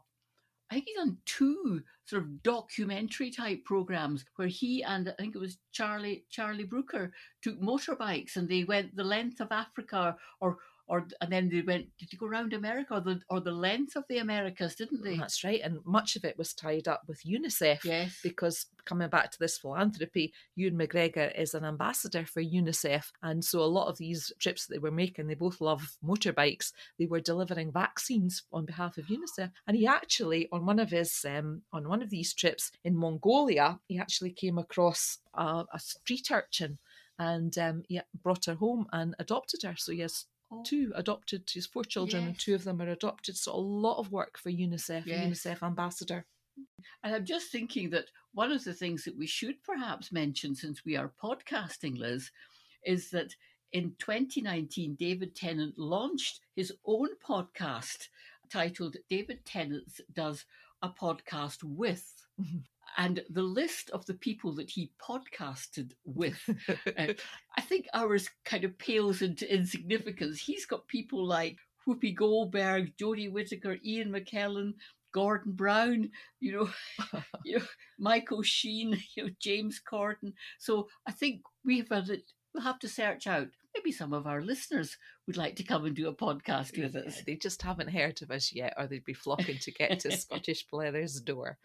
I 0.72 0.76
think 0.76 0.86
he's 0.88 0.98
done 0.98 1.18
two 1.26 1.82
sort 2.06 2.22
of 2.24 2.44
documentary 2.44 3.32
type 3.32 3.66
programs 3.66 4.24
where 4.36 4.48
he 4.48 4.84
and 4.84 5.10
I 5.10 5.14
think 5.14 5.36
it 5.36 5.40
was 5.40 5.58
Charlie 5.72 6.26
Charlie 6.30 6.64
Brooker 6.64 7.12
took 7.42 7.60
motorbikes 7.60 8.36
and 8.36 8.48
they 8.48 8.64
went 8.64 8.96
the 8.96 9.04
length 9.04 9.42
of 9.42 9.52
Africa 9.52 10.16
or 10.40 10.58
or 10.90 11.08
and 11.22 11.32
then 11.32 11.50
they 11.50 11.62
went 11.62 11.86
did 11.98 12.10
they 12.12 12.18
go 12.18 12.26
around 12.26 12.52
America 12.54 12.96
or 12.96 13.02
the 13.02 13.22
or 13.30 13.40
the 13.40 13.52
length 13.52 13.96
of 13.96 14.04
the 14.10 14.18
Americas, 14.18 14.76
didn't 14.76 15.04
they? 15.04 15.18
That's 15.18 15.44
right, 15.44 15.62
and 15.64 15.80
much 15.86 16.16
of 16.16 16.26
it 16.26 16.38
was 16.38 16.54
tied 16.54 16.88
up 16.88 17.04
with 17.08 17.24
UNICEF. 17.24 17.84
Yes. 17.86 18.20
Because 18.24 18.66
coming 18.86 19.10
back 19.10 19.32
to 19.32 19.40
this 19.40 19.58
philanthropy, 19.58 20.34
Ewan 20.56 20.78
McGregor 20.78 21.38
is 21.40 21.54
an 21.54 21.64
ambassador 21.64 22.26
for 22.26 22.42
UNICEF. 22.42 23.12
And 23.22 23.46
so 23.46 23.62
a 23.62 23.66
lot 23.66 23.88
of 23.88 23.98
these 23.98 24.34
trips 24.40 24.66
that 24.66 24.74
they 24.74 24.80
were 24.80 24.92
making, 24.92 25.28
they 25.28 25.36
both 25.36 25.62
love 25.62 25.98
motorbikes. 26.04 26.74
They 26.98 27.06
were 27.06 27.20
delivering 27.22 27.72
vaccines 27.72 28.44
on 28.52 28.66
behalf 28.66 28.98
of 28.98 29.06
UNICEF. 29.06 29.52
And 29.68 29.78
he 29.78 29.86
actually, 29.86 30.50
on 30.52 30.66
one 30.66 30.80
of 30.80 30.90
his 30.90 31.24
um, 31.28 31.62
on 31.72 31.88
one 31.88 32.02
of 32.02 32.10
these 32.10 32.34
trips 32.34 32.72
in 32.84 32.98
Mongolia, 32.98 33.80
he 33.88 34.00
actually 34.00 34.32
came 34.32 34.58
across 34.58 35.20
a, 35.36 35.66
a 35.72 35.80
street 35.80 36.30
urchin 36.32 36.80
and 37.20 37.58
um, 37.58 37.84
he 37.88 38.00
brought 38.24 38.46
her 38.46 38.56
home 38.56 38.88
and 38.94 39.14
adopted 39.20 39.62
her. 39.64 39.76
So 39.78 39.92
he 39.92 40.00
has 40.00 40.26
Oh. 40.52 40.64
two 40.66 40.92
adopted, 40.96 41.50
has 41.54 41.68
four 41.68 41.84
children, 41.84 42.26
and 42.26 42.40
two 42.40 42.56
of 42.56 42.64
them 42.64 42.82
are 42.82 42.90
adopted. 42.90 43.38
So 43.38 43.54
a 43.54 43.58
lot 43.58 44.00
of 44.00 44.12
work 44.12 44.38
for 44.38 44.50
UNICEF, 44.50 45.06
Yes. 45.06 45.28
UNICEF 45.46 45.62
ambassador. 45.64 46.26
And 47.04 47.16
I'm 47.16 47.26
just 47.26 47.52
thinking 47.52 47.90
that 47.92 48.06
one 48.34 48.52
of 48.52 48.64
the 48.64 48.74
things 48.74 49.04
that 49.06 49.18
we 49.18 49.28
should 49.28 49.62
perhaps 49.64 50.12
mention 50.12 50.56
since 50.56 50.84
we 50.84 50.98
are 50.98 51.12
podcasting, 51.24 51.98
Liz, 51.98 52.32
is 52.84 53.12
that 53.12 53.36
in 53.72 53.94
2019, 54.00 54.96
David 54.96 55.36
Tennant 55.36 55.78
launched 55.78 56.40
his 56.56 56.74
own 56.86 57.10
podcast 57.24 58.08
titled 58.52 58.98
David 59.10 59.46
Tennant 59.46 60.02
Does 60.14 60.46
a 60.82 60.90
Podcast 60.90 61.64
With. 61.64 62.12
And 62.98 63.22
the 63.30 63.44
list 63.44 63.90
of 63.92 64.06
the 64.06 64.14
people 64.14 64.54
that 64.56 64.70
he 64.70 64.92
podcasted 65.02 65.94
with, 66.06 66.40
uh, 66.98 67.14
I 67.58 67.62
think 67.62 67.88
ours 67.94 68.30
kind 68.46 68.64
of 68.64 68.78
pales 68.78 69.22
into 69.22 69.52
insignificance. 69.52 70.40
He's 70.40 70.66
got 70.66 70.88
people 70.88 71.26
like 71.26 71.58
Whoopi 71.88 72.16
Goldberg, 72.16 72.96
Jodie 72.98 73.32
Whittaker, 73.32 73.78
Ian 73.84 74.12
McKellen, 74.12 74.74
Gordon 75.12 75.54
Brown, 75.54 76.12
you 76.40 76.52
know, 76.52 76.70
you 77.46 77.60
know, 77.60 77.66
Michael 77.98 78.44
Sheen, 78.44 79.02
you 79.16 79.24
know, 79.24 79.30
James 79.40 79.82
Corden. 79.86 80.34
So 80.60 80.88
I 81.08 81.12
think 81.12 81.42
we've 81.66 81.90
had 81.90 82.10
it. 82.10 82.32
We'll 82.54 82.64
have 82.64 82.80
to 82.80 82.88
search 82.88 83.28
out. 83.28 83.48
Maybe 83.76 83.92
some 83.92 84.14
of 84.14 84.26
our 84.26 84.42
listeners 84.42 84.98
would 85.28 85.38
like 85.38 85.56
to 85.58 85.64
come 85.64 85.86
and 85.86 85.96
do 85.96 86.08
a 86.08 86.14
podcast 86.14 86.78
with 86.82 86.96
us. 86.96 87.22
They 87.24 87.36
just 87.36 87.62
haven't 87.62 87.90
heard 87.92 88.20
of 88.24 88.32
us 88.32 88.52
yet, 88.52 88.74
or 88.78 88.88
they'd 88.88 89.06
be 89.06 89.14
flocking 89.14 89.60
to 89.60 89.72
get 89.72 90.00
to 90.00 90.12
Scottish 90.12 90.66
Blether's 90.74 91.22
door. 91.22 91.60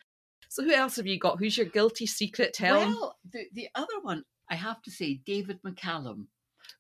So 0.55 0.63
who 0.63 0.71
else 0.71 0.95
have 0.95 1.07
you 1.09 1.19
got? 1.19 1.41
Who's 1.41 1.59
your 1.59 1.67
guilty 1.67 2.07
secret? 2.07 2.55
Tell. 2.55 2.77
Well, 2.77 3.17
the, 3.33 3.47
the 3.55 3.69
other 3.75 3.99
one, 4.03 4.23
I 4.49 4.55
have 4.55 4.81
to 4.83 4.91
say, 4.93 5.21
David 5.27 5.59
McCallum, 5.67 6.27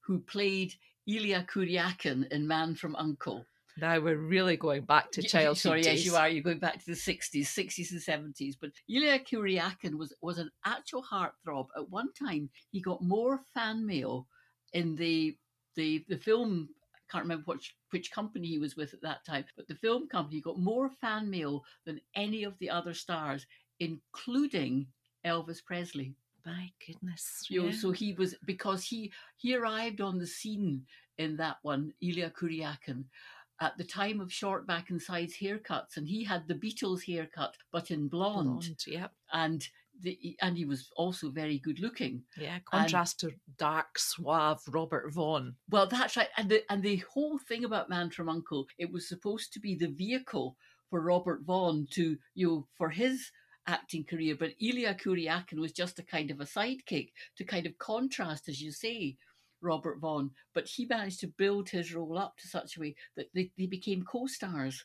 who 0.06 0.20
played 0.20 0.74
Ilya 1.08 1.44
Kuryakin 1.52 2.30
in 2.30 2.46
Man 2.46 2.76
from 2.76 2.94
Uncle. 2.94 3.44
Now 3.76 3.98
we're 3.98 4.16
really 4.16 4.56
going 4.56 4.82
back 4.82 5.10
to 5.10 5.22
childhood 5.24 5.56
Sorry, 5.56 5.82
days. 5.82 6.04
yes, 6.04 6.06
you 6.06 6.14
are. 6.14 6.28
You're 6.28 6.44
going 6.44 6.60
back 6.60 6.78
to 6.78 6.86
the 6.86 6.92
60s, 6.92 7.34
60s 7.34 7.90
and 7.90 8.32
70s. 8.32 8.54
But 8.60 8.70
Ilya 8.88 9.18
Kuryakin 9.18 9.98
was, 9.98 10.14
was 10.22 10.38
an 10.38 10.52
actual 10.64 11.02
heartthrob. 11.02 11.66
At 11.76 11.90
one 11.90 12.12
time, 12.12 12.50
he 12.70 12.80
got 12.80 13.02
more 13.02 13.40
fan 13.54 13.84
mail 13.84 14.28
in 14.72 14.94
the 14.94 15.36
the 15.74 16.04
the 16.08 16.18
film. 16.18 16.68
I 16.94 16.98
can't 17.10 17.24
remember 17.24 17.44
which 17.46 17.74
which 17.90 18.12
company 18.12 18.46
he 18.46 18.58
was 18.58 18.76
with 18.76 18.94
at 18.94 19.02
that 19.02 19.24
time, 19.26 19.46
but 19.56 19.66
the 19.66 19.74
film 19.74 20.06
company 20.08 20.40
got 20.40 20.60
more 20.60 20.90
fan 21.00 21.28
mail 21.28 21.64
than 21.84 22.00
any 22.14 22.44
of 22.44 22.56
the 22.60 22.70
other 22.70 22.94
stars, 22.94 23.46
including 23.80 24.86
Elvis 25.24 25.64
Presley. 25.64 26.14
My 26.46 26.70
goodness. 26.86 27.46
You 27.48 27.62
know, 27.62 27.68
yeah. 27.68 27.74
so 27.74 27.90
he 27.90 28.12
was 28.12 28.34
because 28.44 28.84
he 28.84 29.12
he 29.36 29.54
arrived 29.56 30.00
on 30.00 30.18
the 30.18 30.26
scene 30.26 30.82
in 31.16 31.36
that 31.36 31.56
one, 31.62 31.92
Ilya 32.02 32.32
Kuryakin, 32.38 33.04
at 33.60 33.76
the 33.78 33.84
time 33.84 34.20
of 34.20 34.32
short 34.32 34.66
back 34.66 34.90
and 34.90 35.00
sides 35.00 35.36
haircuts, 35.40 35.96
and 35.96 36.06
he 36.08 36.24
had 36.24 36.46
the 36.46 36.54
Beatles 36.54 37.06
haircut, 37.06 37.56
but 37.72 37.90
in 37.90 38.08
blonde, 38.08 38.60
Blonde, 38.60 38.84
Yep. 38.86 39.12
and 39.32 39.68
the 40.00 40.36
and 40.42 40.56
he 40.56 40.64
was 40.64 40.90
also 40.96 41.30
very 41.30 41.58
good 41.58 41.78
looking. 41.80 42.22
Yeah. 42.36 42.58
Contrast 42.64 43.20
to 43.20 43.32
dark, 43.56 43.98
suave 43.98 44.60
Robert 44.68 45.12
Vaughn. 45.12 45.54
Well, 45.70 45.86
that's 45.86 46.16
right, 46.16 46.28
and 46.36 46.48
the 46.50 46.62
and 46.70 46.82
the 46.82 46.96
whole 47.10 47.38
thing 47.38 47.64
about 47.64 47.88
Man 47.88 48.10
from 48.10 48.28
Uncle, 48.28 48.66
it 48.76 48.92
was 48.92 49.08
supposed 49.08 49.52
to 49.54 49.60
be 49.60 49.74
the 49.74 49.88
vehicle 49.88 50.56
for 50.90 51.00
Robert 51.00 51.42
Vaughn 51.42 51.86
to 51.92 52.18
you 52.34 52.46
know 52.48 52.66
for 52.76 52.90
his 52.90 53.30
acting 53.66 54.04
career, 54.04 54.36
but 54.38 54.52
Ilya 54.60 54.94
Kuryakin 54.94 55.58
was 55.58 55.72
just 55.72 55.98
a 55.98 56.02
kind 56.02 56.30
of 56.30 56.40
a 56.40 56.44
sidekick 56.44 57.10
to 57.36 57.44
kind 57.44 57.66
of 57.66 57.78
contrast, 57.78 58.48
as 58.48 58.60
you 58.60 58.70
say, 58.72 59.16
Robert 59.62 59.98
Vaughn. 60.00 60.30
But 60.54 60.66
he 60.68 60.86
managed 60.86 61.20
to 61.20 61.26
build 61.28 61.68
his 61.68 61.94
role 61.94 62.18
up 62.18 62.36
to 62.38 62.48
such 62.48 62.76
a 62.76 62.80
way 62.80 62.94
that 63.16 63.28
they, 63.34 63.50
they 63.56 63.66
became 63.66 64.02
co-stars, 64.02 64.84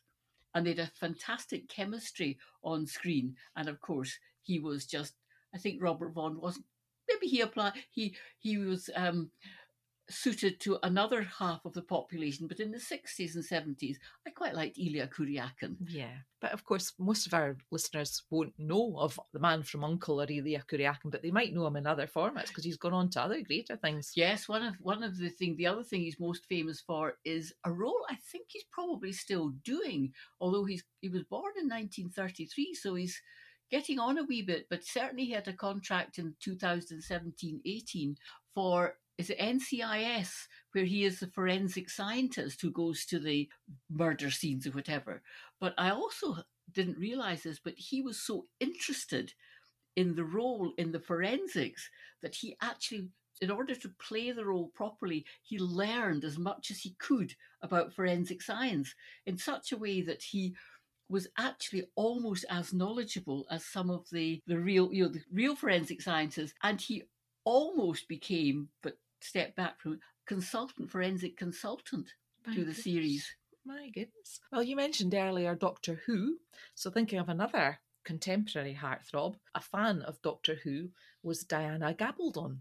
and 0.55 0.65
they 0.65 0.71
had 0.71 0.79
a 0.79 0.91
fantastic 0.99 1.67
chemistry 1.69 2.37
on 2.63 2.87
screen. 2.87 3.35
And 3.55 3.67
of 3.69 3.79
course, 3.81 4.17
he 4.41 4.59
was 4.59 4.85
just. 4.85 5.13
I 5.53 5.57
think 5.57 5.81
Robert 5.81 6.13
Vaughn 6.13 6.39
wasn't. 6.39 6.65
Maybe 7.09 7.27
he 7.27 7.41
applied. 7.41 7.73
He 7.91 8.15
he 8.39 8.57
was. 8.57 8.89
um 8.95 9.31
suited 10.09 10.59
to 10.61 10.79
another 10.83 11.23
half 11.23 11.65
of 11.65 11.73
the 11.73 11.81
population, 11.81 12.47
but 12.47 12.59
in 12.59 12.71
the 12.71 12.77
60s 12.77 13.35
and 13.35 13.43
70s, 13.43 13.97
I 14.27 14.31
quite 14.31 14.55
liked 14.55 14.77
Ilya 14.77 15.07
Kuryakin. 15.07 15.75
Yeah. 15.87 16.17
But 16.41 16.51
of 16.51 16.63
course, 16.63 16.93
most 16.97 17.27
of 17.27 17.33
our 17.33 17.57
listeners 17.71 18.23
won't 18.29 18.53
know 18.57 18.95
of 18.97 19.19
the 19.33 19.39
man 19.39 19.63
from 19.63 19.83
Uncle 19.83 20.21
or 20.21 20.25
Ilya 20.29 20.63
Kuryakin, 20.67 21.11
but 21.11 21.21
they 21.21 21.31
might 21.31 21.53
know 21.53 21.67
him 21.67 21.75
in 21.75 21.87
other 21.87 22.07
formats 22.07 22.47
because 22.47 22.63
he's 22.63 22.77
gone 22.77 22.93
on 22.93 23.09
to 23.11 23.21
other 23.21 23.41
greater 23.41 23.75
things. 23.75 24.13
Yes, 24.15 24.47
one 24.47 24.63
of 24.63 24.75
one 24.81 25.03
of 25.03 25.17
the 25.17 25.29
thing, 25.29 25.55
the 25.57 25.67
other 25.67 25.83
thing 25.83 26.01
he's 26.01 26.19
most 26.19 26.45
famous 26.45 26.79
for 26.79 27.17
is 27.25 27.53
a 27.65 27.71
role 27.71 28.05
I 28.09 28.15
think 28.31 28.45
he's 28.49 28.65
probably 28.71 29.11
still 29.11 29.49
doing, 29.63 30.13
although 30.39 30.65
he's 30.65 30.83
he 31.01 31.09
was 31.09 31.23
born 31.23 31.53
in 31.57 31.67
1933, 31.67 32.73
so 32.73 32.95
he's 32.95 33.21
getting 33.69 33.99
on 33.99 34.17
a 34.17 34.23
wee 34.23 34.41
bit, 34.41 34.65
but 34.69 34.83
certainly 34.83 35.25
he 35.25 35.33
had 35.33 35.47
a 35.47 35.53
contract 35.53 36.17
in 36.17 36.33
2017-18 36.43 38.15
for 38.53 38.95
is 39.19 39.29
it 39.29 39.37
NCIS, 39.37 40.31
where 40.71 40.85
he 40.85 41.03
is 41.03 41.19
the 41.19 41.27
forensic 41.27 41.89
scientist 41.89 42.61
who 42.61 42.71
goes 42.71 43.05
to 43.05 43.19
the 43.19 43.49
murder 43.91 44.31
scenes 44.31 44.65
or 44.65 44.71
whatever. 44.71 45.21
But 45.59 45.73
I 45.77 45.91
also 45.91 46.37
didn't 46.71 46.97
realize 46.97 47.43
this, 47.43 47.59
but 47.59 47.73
he 47.75 48.01
was 48.01 48.17
so 48.17 48.45
interested 48.61 49.33
in 49.97 50.15
the 50.15 50.23
role 50.23 50.71
in 50.77 50.93
the 50.93 51.01
forensics 51.01 51.89
that 52.21 52.33
he 52.33 52.55
actually 52.61 53.09
in 53.41 53.51
order 53.51 53.73
to 53.73 53.89
play 54.01 54.31
the 54.31 54.45
role 54.45 54.69
properly, 54.75 55.25
he 55.43 55.57
learned 55.59 56.25
as 56.25 56.37
much 56.37 56.71
as 56.71 56.79
he 56.79 56.93
could 56.99 57.33
about 57.61 57.93
forensic 57.93 58.41
science 58.41 58.93
in 59.27 59.37
such 59.37 59.71
a 59.71 59.77
way 59.77 60.01
that 60.01 60.21
he 60.21 60.53
was 61.07 61.27
actually 61.37 61.85
almost 61.95 62.45
as 62.49 62.73
knowledgeable 62.73 63.45
as 63.49 63.65
some 63.65 63.89
of 63.89 64.05
the, 64.11 64.41
the 64.45 64.59
real 64.59 64.93
you 64.93 65.03
know 65.03 65.09
the 65.09 65.21
real 65.31 65.55
forensic 65.55 66.01
scientists 66.01 66.53
and 66.63 66.81
he 66.81 67.03
almost 67.45 68.07
became 68.07 68.67
but 68.83 68.95
stepped 69.21 69.55
back 69.55 69.79
from 69.79 69.99
consultant 70.25 70.91
forensic 70.91 71.37
consultant 71.37 72.13
My 72.45 72.53
through 72.53 72.65
the 72.65 72.71
goodness. 72.71 72.83
series 72.83 73.35
My 73.65 73.89
goodness. 73.89 74.39
Well, 74.51 74.63
you 74.63 74.75
mentioned 74.75 75.13
earlier 75.13 75.53
Doctor 75.53 76.01
Who. 76.05 76.37
So, 76.75 76.89
thinking 76.89 77.19
of 77.19 77.29
another 77.29 77.79
contemporary 78.03 78.73
heartthrob, 78.73 79.35
a 79.53 79.61
fan 79.61 80.01
of 80.01 80.21
Doctor 80.21 80.55
Who 80.63 80.89
was 81.21 81.43
Diana 81.43 81.93
Gabaldon. 81.93 82.59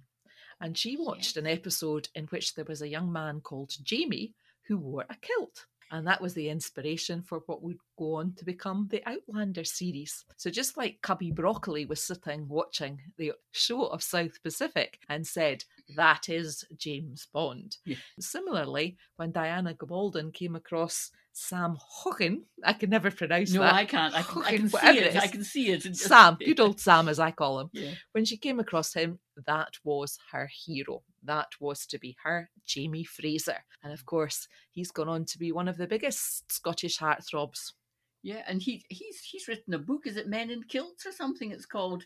And 0.61 0.77
she 0.77 0.97
watched 0.97 1.37
an 1.37 1.47
episode 1.47 2.09
in 2.15 2.27
which 2.27 2.55
there 2.55 2.65
was 2.65 2.83
a 2.83 2.89
young 2.89 3.13
man 3.13 3.41
called 3.41 3.73
Jamie 3.83 4.35
who 4.67 4.77
wore 4.77 5.07
a 5.09 5.17
kilt. 5.23 5.67
And 5.91 6.07
that 6.07 6.21
was 6.21 6.35
the 6.35 6.49
inspiration 6.51 7.23
for 7.23 7.43
what 7.47 7.63
would 7.63 7.79
go 7.99 8.17
on 8.17 8.35
to 8.35 8.45
become 8.45 8.89
the 8.91 9.03
Outlander 9.09 9.65
series. 9.65 10.25
So, 10.37 10.51
just 10.51 10.77
like 10.77 11.01
Cubby 11.03 11.31
Broccoli 11.31 11.87
was 11.87 12.03
sitting 12.03 12.47
watching 12.49 13.01
the 13.17 13.33
show 13.53 13.87
of 13.87 14.03
South 14.03 14.43
Pacific 14.43 14.99
and 15.09 15.27
said, 15.27 15.65
That 15.97 16.29
is 16.29 16.65
James 16.77 17.27
Bond. 17.33 17.79
Yeah. 17.85 17.97
Similarly, 18.21 18.97
when 19.17 19.33
Diana 19.33 19.75
Gabaldon 19.75 20.33
came 20.35 20.57
across 20.57 21.11
Sam 21.33 21.79
Heughan, 22.05 22.43
I 22.65 22.73
can 22.73 22.91
never 22.91 23.11
pronounce 23.11 23.53
no 23.53 23.61
that. 23.61 23.73
No, 23.73 23.79
I 23.79 23.85
can't 23.85 24.15
i 24.15 24.23
can, 24.23 24.43
I 24.43 24.57
can 24.57 24.69
see 24.69 24.79
it 24.89 24.97
it 25.15 25.17
i 25.17 25.27
can 25.29 25.45
see 25.45 25.71
it 25.71 25.83
just- 25.83 26.01
Sam, 26.01 26.37
good 26.45 26.59
old 26.65 26.81
Sam, 26.81 27.09
as 27.09 27.19
I 27.21 27.31
call 27.31 27.61
him. 27.61 27.71
yeah 27.73 27.93
When 28.13 28.25
she 28.25 28.37
came 28.37 28.59
across 28.61 28.93
him, 28.93 29.21
that 29.47 29.75
was 29.85 30.19
her 30.33 30.51
hero. 30.53 31.03
That 31.23 31.49
was 31.61 31.87
to 31.87 31.99
be 31.99 32.17
her 32.23 32.51
Jamie 32.67 33.05
Fraser. 33.05 33.65
And 33.83 33.93
of 33.93 34.03
mm. 34.03 34.07
course, 34.07 34.49
he's 34.71 34.91
gone 34.91 35.09
on 35.09 35.25
to 35.27 35.39
be 35.39 35.53
one 35.53 35.69
of 35.69 35.77
the 35.77 35.87
biggest 35.87 36.51
Scottish 36.51 36.99
heartthrobs. 36.99 37.73
yeah 38.23 38.43
and 38.47 38.63
he 38.63 38.85
he's 38.89 39.21
he's 39.21 39.49
written 39.49 39.75
a 39.75 39.79
book 39.79 40.07
is 40.07 40.17
it 40.17 40.29
men 40.29 40.51
in 40.51 40.63
kilts 40.65 41.07
or 41.07 41.13
something 41.13 41.53
it's 41.53 41.67
called 41.67 42.05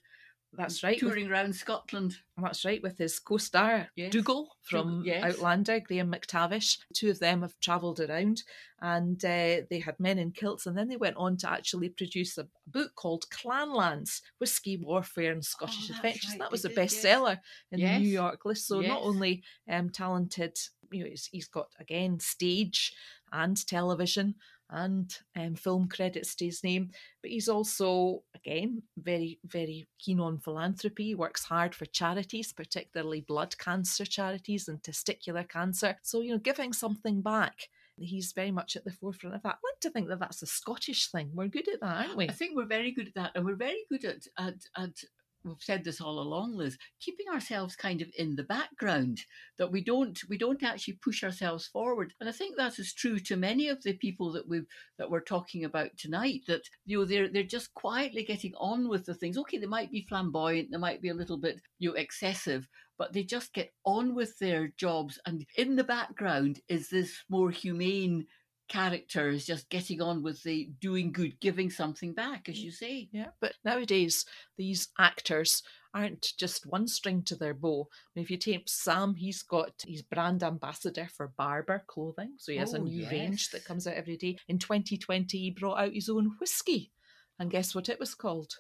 That's 0.55 0.83
right. 0.83 1.01
with- 1.01 1.13
touring 1.13 1.31
around 1.31 1.55
scotland 1.57 2.17
That's 2.37 2.65
right, 2.65 2.83
with 2.83 2.99
his 2.99 3.19
co 3.19 3.39
star 3.39 3.89
Yes. 3.97 4.13
Dougal 4.13 4.57
from 4.63 5.03
yes. 5.05 5.25
Outlander, 5.25 5.81
Graham 5.81 6.13
McTavish. 6.13 6.79
Two 6.95 7.11
of 7.11 7.19
them 7.21 7.41
have 7.43 7.59
travelled 7.61 8.01
around 8.01 8.43
and 8.81 9.25
uh, 9.25 9.63
they 9.71 9.81
had 9.85 9.99
men 10.01 10.19
in 10.19 10.33
kilts, 10.33 10.67
and 10.67 10.77
then 10.77 10.89
they 10.89 10.97
went 10.97 11.17
on 11.17 11.37
to 11.39 11.49
actually 11.51 11.89
produce 11.89 12.37
a 12.37 12.49
book 12.67 12.95
called 12.97 13.25
Clanlands 13.31 14.23
Whiskey, 14.39 14.77
Warfare, 14.77 15.31
and 15.33 15.45
Scottish 15.45 15.89
Oh, 15.91 15.95
Adventures. 15.97 16.31
right, 16.31 16.39
That 16.41 16.51
they 16.51 16.55
was 16.55 16.65
a 16.65 16.69
did, 16.69 16.77
yes. 16.79 16.95
bestseller 17.05 17.39
in 17.71 17.81
the 17.81 17.99
New 18.01 18.09
York 18.09 18.45
list. 18.45 18.67
So 18.67 18.81
not 18.81 19.03
only 19.03 19.43
um, 19.71 19.89
talented, 19.91 20.59
you 20.91 21.05
know, 21.05 21.11
he's, 21.11 21.27
he's 21.31 21.47
got 21.49 21.69
again 21.79 22.19
stage 22.19 22.93
and 23.33 23.65
television 23.69 24.35
and 24.69 25.17
um, 25.37 25.55
film 25.55 25.87
credits 25.87 26.35
to 26.35 26.47
his 26.47 26.65
name, 26.65 26.91
but 27.21 27.31
he's 27.31 27.49
also, 27.49 28.23
again, 28.45 28.83
very, 28.97 29.39
very 29.45 29.87
keen 29.99 30.21
on 30.21 30.39
philanthropy. 30.39 31.15
Works 31.15 31.45
hard 31.45 31.75
for 31.75 31.87
charities, 31.87 32.53
particularly 32.53 33.21
blood 33.21 33.57
cancer 33.59 34.05
charities 34.05 34.69
and 34.69 34.83
testicular 34.83 35.49
cancer. 35.49 35.97
So, 36.03 36.21
you 36.21 36.33
know, 36.33 36.39
giving 36.39 36.73
something 36.73 37.23
back. 37.23 37.69
He's 37.99 38.33
very 38.33 38.51
much 38.51 38.75
at 38.75 38.85
the 38.85 38.91
forefront 38.91 39.37
of 39.37 39.43
that. 39.43 39.59
I 39.63 39.69
like 39.73 39.81
to 39.83 39.91
think 39.91 40.09
that 40.09 40.19
that's 40.19 40.43
a 40.43 40.47
Scottish 40.47 41.11
thing. 41.11 41.31
We're 41.35 41.49
good 41.49 41.69
at 41.69 41.81
that, 41.81 42.07
aren't 42.07 42.17
we? 42.17 42.29
I 42.29 42.33
think 42.33 42.57
we're 42.57 42.65
very 42.65 42.91
good 42.91 43.09
at 43.09 43.15
that, 43.15 43.33
and 43.35 43.45
we're 43.45 43.55
very 43.55 43.85
good 43.89 44.05
at 44.05 44.27
at 44.39 44.55
at. 44.77 45.05
We've 45.45 45.57
said 45.59 45.83
this 45.83 46.01
all 46.01 46.21
along, 46.21 46.57
Liz. 46.57 46.79
Keeping 47.01 47.27
ourselves 47.29 47.75
kind 47.75 48.01
of 48.01 48.09
in 48.17 48.37
the 48.37 48.45
background, 48.45 49.25
that 49.59 49.73
we 49.73 49.83
don't 49.83 50.19
we 50.29 50.39
don't 50.39 50.63
actually 50.63 50.95
push 50.95 51.25
ourselves 51.25 51.67
forward, 51.67 52.15
and 52.21 52.29
I 52.29 52.33
think 52.33 52.57
that 52.57 52.79
is 52.79 52.95
true 52.95 53.19
to 53.21 53.37
many 53.37 53.69
of 53.69 53.83
the 53.83 53.95
people 53.95 54.31
that 54.33 54.49
we've 54.49 54.67
that 54.99 55.11
we're 55.11 55.21
talking 55.21 55.65
about 55.65 55.97
tonight. 55.99 56.43
That 56.47 56.63
you 56.85 56.99
know 56.99 57.05
they're 57.05 57.29
they're 57.29 57.43
just 57.43 57.75
quietly 57.75 58.23
getting 58.23 58.55
on 58.57 58.89
with 58.89 59.05
the 59.05 59.15
things. 59.15 59.37
Okay, 59.37 59.59
they 59.59 59.67
might 59.67 59.91
be 59.91 60.07
flamboyant, 60.09 60.71
they 60.71 60.79
might 60.79 61.03
be 61.03 61.09
a 61.09 61.15
little 61.15 61.39
bit 61.39 61.61
you 61.81 61.91
know 61.91 61.97
excessive, 61.97 62.69
but 62.97 63.13
they 63.13 63.25
just 63.25 63.53
get 63.53 63.73
on 63.85 64.15
with 64.15 64.39
their 64.39 64.69
jobs, 64.77 65.19
and 65.27 65.45
in 65.57 65.75
the 65.75 65.85
background 65.85 66.61
is 66.69 66.89
this 66.89 67.25
more 67.29 67.51
humane 67.51 68.27
character 68.73 69.29
is 69.29 69.45
just 69.45 69.69
getting 69.69 70.01
on 70.01 70.23
with 70.23 70.43
the 70.43 70.71
doing 70.81 71.13
good, 71.13 71.39
giving 71.41 71.71
something 71.71 72.15
back, 72.15 72.49
as 72.49 72.59
you 72.59 72.71
say. 72.71 73.09
Yeah, 73.13 73.29
but 73.41 73.53
nowadays 73.65 74.25
these 74.57 74.89
actors 74.99 75.63
aren't 75.95 76.33
just 76.39 76.65
one 76.65 76.89
string 76.89 77.23
to 77.25 77.37
their 77.37 77.53
bow. 77.53 77.87
I 77.93 78.09
mean, 78.15 78.25
if 78.25 78.31
you 78.31 78.39
take 78.39 78.67
Sam, 78.67 79.15
he's 79.15 79.43
got 79.43 79.73
he's 79.87 80.01
brand 80.03 80.43
ambassador 80.43 81.07
for 81.15 81.35
Barbour 81.37 81.85
clothing, 81.87 82.33
so 82.39 82.51
he 82.53 82.59
has 82.59 82.73
a 82.73 82.79
Oh, 82.79 82.85
new 82.85 83.07
range 83.11 83.51
that 83.51 83.65
comes 83.67 83.87
out 83.87 83.95
every 83.95 84.17
day. 84.17 84.39
In 84.49 84.59
2020, 84.59 85.39
he 85.39 85.51
brought 85.51 85.79
out 85.79 85.93
his 85.93 86.09
own 86.09 86.37
whiskey, 86.41 86.93
and 87.39 87.51
guess 87.51 87.75
what 87.75 87.91
it 87.91 88.01
was 88.01 88.15
called? 88.15 88.55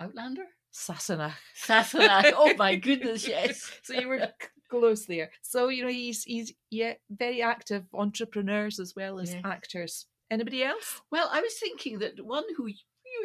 Outlander? 0.00 0.46
Sassenach. 0.72 1.34
Sassenach. 1.66 2.32
oh 2.34 2.54
my 2.56 2.76
goodness, 2.86 3.26
yes. 3.28 3.70
So 3.82 3.92
you 3.94 4.08
were 4.08 4.18
close 4.70 5.06
there. 5.06 5.30
So 5.42 5.68
you 5.68 5.82
know 5.82 5.90
he's 5.90 6.24
he's 6.24 6.52
yeah 6.70 6.94
very 7.10 7.42
active 7.42 7.84
entrepreneurs 7.92 8.78
as 8.80 8.94
well 8.96 9.18
as 9.20 9.32
Yes. 9.34 9.42
actors. 9.44 10.06
Anybody 10.30 10.62
else? 10.62 11.00
Well, 11.10 11.28
I 11.32 11.40
was 11.40 11.54
thinking 11.58 11.98
that 11.98 12.24
one 12.24 12.44
who 12.56 12.66
you 12.68 12.74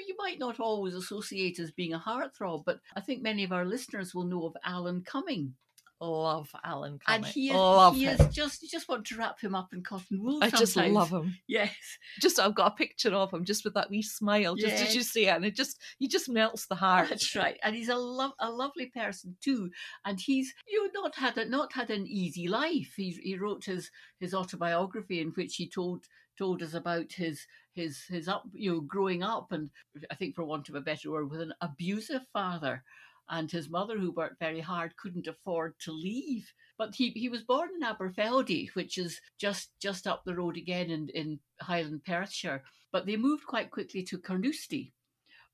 you 0.07 0.15
might 0.17 0.39
not 0.39 0.59
always 0.59 0.95
associate 0.95 1.59
as 1.59 1.71
being 1.71 1.93
a 1.93 1.99
heartthrob, 1.99 2.63
but 2.65 2.79
I 2.95 3.01
think 3.01 3.21
many 3.21 3.43
of 3.43 3.51
our 3.51 3.65
listeners 3.65 4.13
will 4.15 4.25
know 4.25 4.45
of 4.45 4.55
Alan 4.65 5.03
Cumming. 5.03 5.53
Love 6.01 6.49
Alan 6.63 6.99
And 7.07 7.23
Cumming. 7.23 7.31
he 7.31 7.49
is, 7.49 7.55
love 7.55 7.95
he 7.95 8.05
him. 8.05 8.19
is 8.19 8.35
just 8.35 8.61
you 8.61 8.69
just 8.69 8.89
want 8.89 9.05
to 9.05 9.17
wrap 9.17 9.39
him 9.39 9.55
up 9.55 9.73
in 9.73 9.81
cotton 9.81 10.21
wool. 10.21 10.39
I 10.41 10.49
just 10.49 10.75
love 10.75 11.09
him. 11.09 11.35
Yes, 11.47 11.73
Just 12.19 12.39
I've 12.39 12.53
got 12.55 12.73
a 12.73 12.75
picture 12.75 13.13
of 13.13 13.33
him 13.33 13.45
just 13.45 13.63
with 13.63 13.73
that 13.75 13.89
wee 13.89 14.01
smile, 14.01 14.55
just 14.55 14.75
as 14.83 14.93
you 14.93 14.99
Yes. 15.01 15.11
say 15.11 15.25
it, 15.27 15.35
and 15.35 15.45
it 15.45 15.55
just 15.55 15.79
he 15.97 16.07
just 16.07 16.27
melts 16.29 16.67
the 16.67 16.75
oh, 16.75 16.77
heart. 16.79 17.09
that's 17.09 17.35
right. 17.35 17.57
And 17.63 17.75
he's 17.75 17.89
a 17.89 17.95
love 17.95 18.33
a 18.39 18.49
lovely 18.51 18.87
person 18.87 19.37
too. 19.41 19.69
And 20.05 20.19
he's 20.19 20.53
you 20.67 20.83
know 20.93 21.01
not 21.03 21.15
had 21.15 21.37
a, 21.37 21.45
not 21.47 21.71
had 21.73 21.89
an 21.89 22.05
easy 22.07 22.47
life. 22.47 22.93
He 22.97 23.11
he 23.23 23.37
wrote 23.37 23.65
his 23.65 23.89
his 24.19 24.33
autobiography 24.33 25.21
in 25.21 25.29
which 25.29 25.55
he 25.55 25.69
told 25.69 26.05
told 26.37 26.61
us 26.61 26.73
about 26.73 27.13
his 27.13 27.47
his 27.73 28.03
his 28.09 28.27
up 28.27 28.43
you 28.53 28.73
know 28.73 28.81
growing 28.81 29.23
up 29.23 29.53
and 29.53 29.69
I 30.11 30.15
think 30.15 30.35
for 30.35 30.43
want 30.43 30.67
of 30.67 30.75
a 30.75 30.81
better 30.81 31.09
word 31.11 31.29
with 31.31 31.39
an 31.39 31.53
abusive 31.61 32.25
father 32.33 32.83
and 33.29 33.49
his 33.51 33.69
mother 33.69 33.97
who 33.97 34.11
worked 34.11 34.39
very 34.39 34.59
hard 34.59 34.95
couldn't 34.97 35.27
afford 35.27 35.73
to 35.79 35.91
leave 35.91 36.51
but 36.77 36.93
he, 36.93 37.09
he 37.11 37.29
was 37.29 37.43
born 37.43 37.69
in 37.75 37.87
Aberfeldy 37.87 38.69
which 38.73 38.97
is 38.97 39.19
just 39.39 39.69
just 39.81 40.07
up 40.07 40.23
the 40.25 40.35
road 40.35 40.57
again 40.57 40.89
in, 40.89 41.09
in 41.09 41.39
Highland 41.61 42.03
Perthshire 42.05 42.63
but 42.91 43.05
they 43.05 43.17
moved 43.17 43.45
quite 43.45 43.71
quickly 43.71 44.03
to 44.03 44.17
Carnoustie 44.17 44.93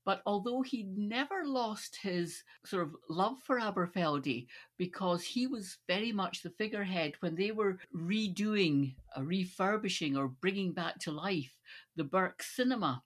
but 0.04 0.20
although 0.26 0.62
he 0.62 0.84
never 0.96 1.44
lost 1.44 1.96
his 2.02 2.42
sort 2.66 2.82
of 2.82 2.96
love 3.08 3.38
for 3.44 3.60
Aberfeldy 3.60 4.48
because 4.76 5.22
he 5.22 5.46
was 5.46 5.78
very 5.86 6.10
much 6.10 6.42
the 6.42 6.50
figurehead 6.50 7.14
when 7.20 7.36
they 7.36 7.52
were 7.52 7.78
redoing, 7.94 8.96
uh, 9.16 9.22
refurbishing, 9.22 10.16
or 10.16 10.26
bringing 10.26 10.72
back 10.72 10.98
to 11.00 11.12
life 11.12 11.56
the 11.94 12.02
Birks 12.02 12.56
Cinema 12.56 13.02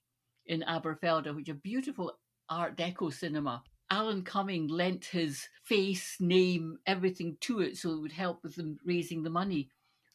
in 0.47 0.63
Aberfeldy, 0.63 1.35
which 1.35 1.49
is 1.49 1.55
a 1.55 1.59
beautiful 1.59 2.19
Art 2.49 2.77
Deco 2.77 3.13
cinema. 3.13 3.63
Alan 3.91 4.23
Cumming 4.23 4.69
lent 4.69 5.07
his 5.07 5.47
face, 5.65 6.17
name, 6.21 6.79
everything 6.87 7.37
to 7.43 7.61
it, 7.61 7.77
so 7.77 7.93
it 7.93 8.01
would 8.01 8.13
help 8.13 8.43
with 8.43 8.57
them 8.57 8.79
raising 8.85 9.23
the 9.23 9.31
money. 9.31 9.69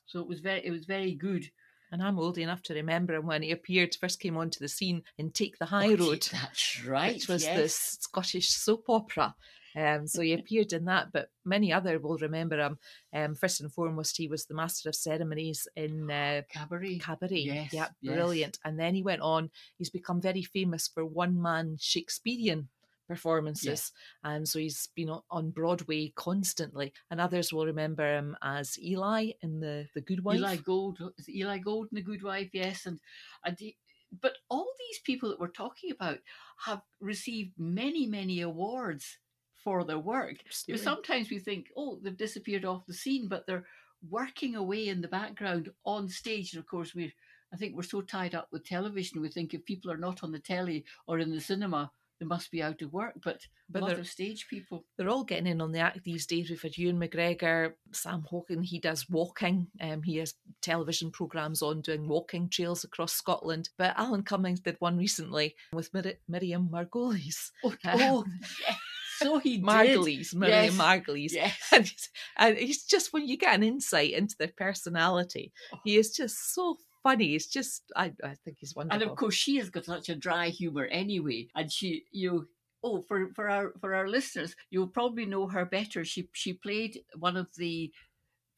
So 0.05 0.19
it 0.19 0.27
was 0.27 0.39
very, 0.39 0.65
it 0.65 0.71
was 0.71 0.85
very 0.85 1.13
good. 1.13 1.49
And 1.91 2.01
I'm 2.01 2.19
old 2.19 2.37
enough 2.37 2.61
to 2.63 2.73
remember 2.73 3.15
him 3.15 3.25
when 3.25 3.41
he 3.41 3.51
appeared, 3.51 3.95
first 3.99 4.19
came 4.19 4.37
onto 4.37 4.59
the 4.59 4.69
scene 4.69 5.03
in 5.17 5.31
Take 5.31 5.57
the 5.57 5.65
High 5.65 5.93
Road, 5.93 6.27
That's 6.31 6.85
right. 6.85 7.15
which 7.15 7.27
was 7.27 7.43
yes. 7.43 7.57
the 7.57 7.69
Scottish 7.69 8.49
soap 8.49 8.85
opera. 8.87 9.35
Um, 9.75 10.07
so 10.07 10.21
he 10.21 10.33
appeared 10.39 10.71
in 10.71 10.85
that, 10.85 11.11
but 11.11 11.29
many 11.43 11.73
other 11.73 11.99
will 11.99 12.17
remember 12.17 12.59
him. 12.59 12.77
Um, 13.13 13.35
first 13.35 13.59
and 13.59 13.71
foremost, 13.71 14.17
he 14.17 14.27
was 14.27 14.45
the 14.45 14.53
master 14.53 14.89
of 14.89 14.95
ceremonies 14.95 15.67
in 15.75 16.09
uh, 16.09 16.43
cabaret. 16.49 16.99
Cabaret. 16.99 17.39
Yes, 17.39 17.73
yeah, 17.73 17.87
yes. 18.01 18.15
brilliant. 18.15 18.59
And 18.63 18.79
then 18.79 18.95
he 18.95 19.03
went 19.03 19.21
on. 19.21 19.49
He's 19.77 19.89
become 19.89 20.21
very 20.21 20.43
famous 20.43 20.87
for 20.87 21.05
one-man 21.05 21.77
Shakespearean 21.79 22.69
performances, 23.15 23.91
and 24.23 24.41
um, 24.41 24.45
so 24.45 24.59
he's 24.59 24.87
been 24.95 25.11
on 25.29 25.51
Broadway 25.51 26.13
constantly. 26.15 26.93
And 27.09 27.19
others 27.19 27.51
will 27.51 27.65
remember 27.65 28.05
him 28.17 28.37
as 28.41 28.79
Eli 28.79 29.31
in 29.41 29.59
the 29.59 29.87
the 29.93 30.01
Good 30.01 30.23
Wife. 30.23 30.37
Eli 30.39 30.55
Gold 30.57 30.99
is 31.17 31.29
Eli 31.29 31.57
Gold 31.57 31.87
and 31.91 31.97
the 31.97 32.09
Good 32.11 32.23
Wife, 32.23 32.49
yes, 32.53 32.85
and 32.85 32.99
and 33.45 33.57
he- 33.59 33.77
but 34.21 34.37
all 34.49 34.69
these 34.77 34.99
people 34.99 35.29
that 35.29 35.39
we're 35.39 35.47
talking 35.63 35.91
about 35.91 36.19
have 36.65 36.81
received 36.99 37.53
many 37.57 38.05
many 38.05 38.41
awards 38.41 39.17
for 39.63 39.83
their 39.83 39.99
work. 39.99 40.37
Absolutely. 40.45 40.83
sometimes 40.83 41.29
we 41.29 41.39
think, 41.39 41.67
oh, 41.77 41.99
they've 42.01 42.17
disappeared 42.17 42.65
off 42.65 42.85
the 42.87 42.93
scene, 42.93 43.27
but 43.27 43.45
they're 43.45 43.67
working 44.09 44.55
away 44.55 44.87
in 44.87 45.01
the 45.01 45.07
background 45.07 45.69
on 45.85 46.09
stage. 46.09 46.53
And 46.53 46.59
of 46.59 46.67
course, 46.67 46.95
we 46.95 47.13
I 47.53 47.57
think 47.57 47.75
we're 47.75 47.83
so 47.83 48.01
tied 48.01 48.33
up 48.33 48.47
with 48.51 48.65
television, 48.65 49.21
we 49.21 49.29
think 49.29 49.53
if 49.53 49.65
people 49.65 49.91
are 49.91 49.97
not 49.97 50.23
on 50.23 50.31
the 50.31 50.39
telly 50.39 50.85
or 51.07 51.19
in 51.19 51.31
the 51.31 51.41
cinema, 51.41 51.91
they 52.21 52.25
must 52.27 52.51
be 52.51 52.61
out 52.61 52.81
of 52.83 52.93
work. 52.93 53.15
But, 53.23 53.41
But 53.67 53.79
a 53.79 53.81
lot 53.81 53.89
they're- 53.91 53.99
of 54.01 54.07
stage 54.07 54.45
people. 54.47 54.85
They're 54.95 55.09
all 55.09 55.23
getting 55.23 55.47
in 55.47 55.59
on 55.59 55.71
the 55.71 55.79
act 55.79 56.03
these 56.03 56.27
days. 56.27 56.49
We've 56.49 56.61
had 56.61 56.77
Ewan 56.77 56.99
McGregor, 56.99 57.73
Sam 57.91 58.23
Heughan. 58.31 58.61
He 58.63 58.79
does 58.79 59.09
walking. 59.09 59.67
Um, 59.81 60.03
he 60.03 60.17
has 60.17 60.35
television 60.61 61.09
programs 61.11 61.63
on 61.63 61.81
doing 61.81 62.07
walking 62.07 62.47
trails 62.47 62.83
across 62.83 63.13
Scotland. 63.13 63.69
But 63.77 63.97
Alan 63.97 64.21
Cummings 64.23 64.59
did 64.59 64.75
one 64.79 64.97
recently 64.97 65.55
with 65.73 65.91
Mir- 65.93 66.19
Miriam 66.29 66.69
Margolyes. 66.71 67.49
Oh, 67.63 67.69
Um, 67.69 67.75
oh 67.85 68.25
yes. 68.67 68.77
so 69.17 69.39
he 69.39 69.57
did. 69.57 69.65
Margolyes, 69.65 70.35
Miriam 70.35 70.75
Yes. 70.75 70.77
Margolyes. 70.77 71.31
Yes. 71.33 71.57
And 71.71 71.83
he's, 71.87 72.09
and 72.37 72.57
he's 72.57 72.83
just 72.85 73.11
when 73.13 73.27
you 73.27 73.37
get 73.37 73.55
an 73.55 73.63
insight 73.63 74.11
into 74.13 74.35
their 74.37 74.53
personality, 74.55 75.51
he 75.83 75.97
is 75.97 76.11
just 76.11 76.53
so 76.53 76.77
funny. 77.03 77.35
It's 77.35 77.47
just 77.47 77.91
I, 77.95 78.13
I 78.23 78.35
think 78.43 78.57
he's 78.59 78.75
wonderful. 78.75 79.01
And 79.01 79.09
of 79.09 79.17
course, 79.17 79.35
she 79.35 79.57
has 79.57 79.69
got 79.69 79.85
such 79.85 80.09
a 80.09 80.15
dry 80.15 80.49
humor 80.49 80.85
anyway. 80.85 81.47
And 81.55 81.71
she, 81.71 82.05
you 82.11 82.47
oh, 82.83 83.01
for 83.01 83.29
for 83.33 83.49
our 83.49 83.73
for 83.79 83.93
our 83.95 84.07
listeners, 84.07 84.55
you'll 84.69 84.87
probably 84.87 85.25
know 85.25 85.47
her 85.47 85.65
better. 85.65 86.03
She 86.05 86.29
she 86.33 86.53
played 86.53 86.99
one 87.17 87.37
of 87.37 87.47
the 87.57 87.91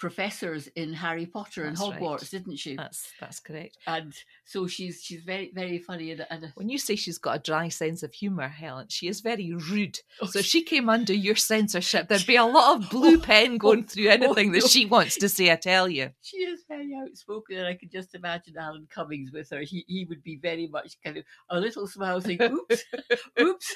professors 0.03 0.67
in 0.75 0.91
Harry 0.91 1.25
Potter 1.25 1.63
and 1.63 1.77
That's 1.77 1.87
right. 1.87 2.01
Hogwarts, 2.01 2.29
didn't 2.29 2.57
she? 2.57 2.75
that's 2.75 3.09
that's 3.21 3.39
correct. 3.39 3.77
and 3.87 4.13
so 4.43 4.67
she's 4.67 5.01
she's 5.01 5.23
very 5.23 5.49
very 5.55 5.79
funny 5.79 6.11
and, 6.11 6.27
and 6.29 6.51
When 6.55 6.67
you 6.67 6.77
say 6.77 6.97
she's 6.97 7.17
got 7.17 7.37
a 7.37 7.39
dry 7.39 7.69
sense 7.69 8.03
of 8.03 8.13
humour, 8.13 8.49
Helen, 8.49 8.87
she 8.89 9.07
is 9.07 9.21
very 9.21 9.53
rude. 9.53 9.99
Oh, 10.21 10.25
so 10.25 10.39
if 10.39 10.45
she 10.45 10.61
came 10.61 10.89
under 10.89 11.13
your 11.13 11.35
censorship, 11.51 12.09
there'd 12.09 12.27
be 12.27 12.35
a 12.35 12.43
lot 12.43 12.75
of 12.75 12.89
blue 12.89 13.15
oh, 13.15 13.21
pen 13.21 13.53
oh, 13.53 13.57
going 13.59 13.85
through 13.85 14.09
oh, 14.09 14.17
anything 14.17 14.51
that 14.51 14.63
no. 14.63 14.67
she 14.67 14.85
wants 14.85 15.17
to 15.19 15.29
say. 15.29 15.49
I 15.49 15.55
tell 15.55 15.87
you. 15.87 16.09
she 16.21 16.39
is 16.39 16.65
very 16.67 16.93
outspoken, 17.01 17.59
and 17.59 17.67
I 17.67 17.75
can 17.75 17.89
just 17.89 18.13
imagine 18.13 18.55
Alan 18.57 18.87
Cummings 18.93 19.31
with 19.31 19.49
her. 19.51 19.61
He 19.61 19.85
he 19.87 20.03
would 20.09 20.21
be 20.21 20.35
very 20.35 20.67
much 20.67 20.97
kind 21.01 21.15
of 21.15 21.23
a 21.49 21.61
little 21.61 21.87
smile, 21.87 22.19
saying, 22.19 22.41
"Oops, 22.41 22.83
oops." 23.39 23.73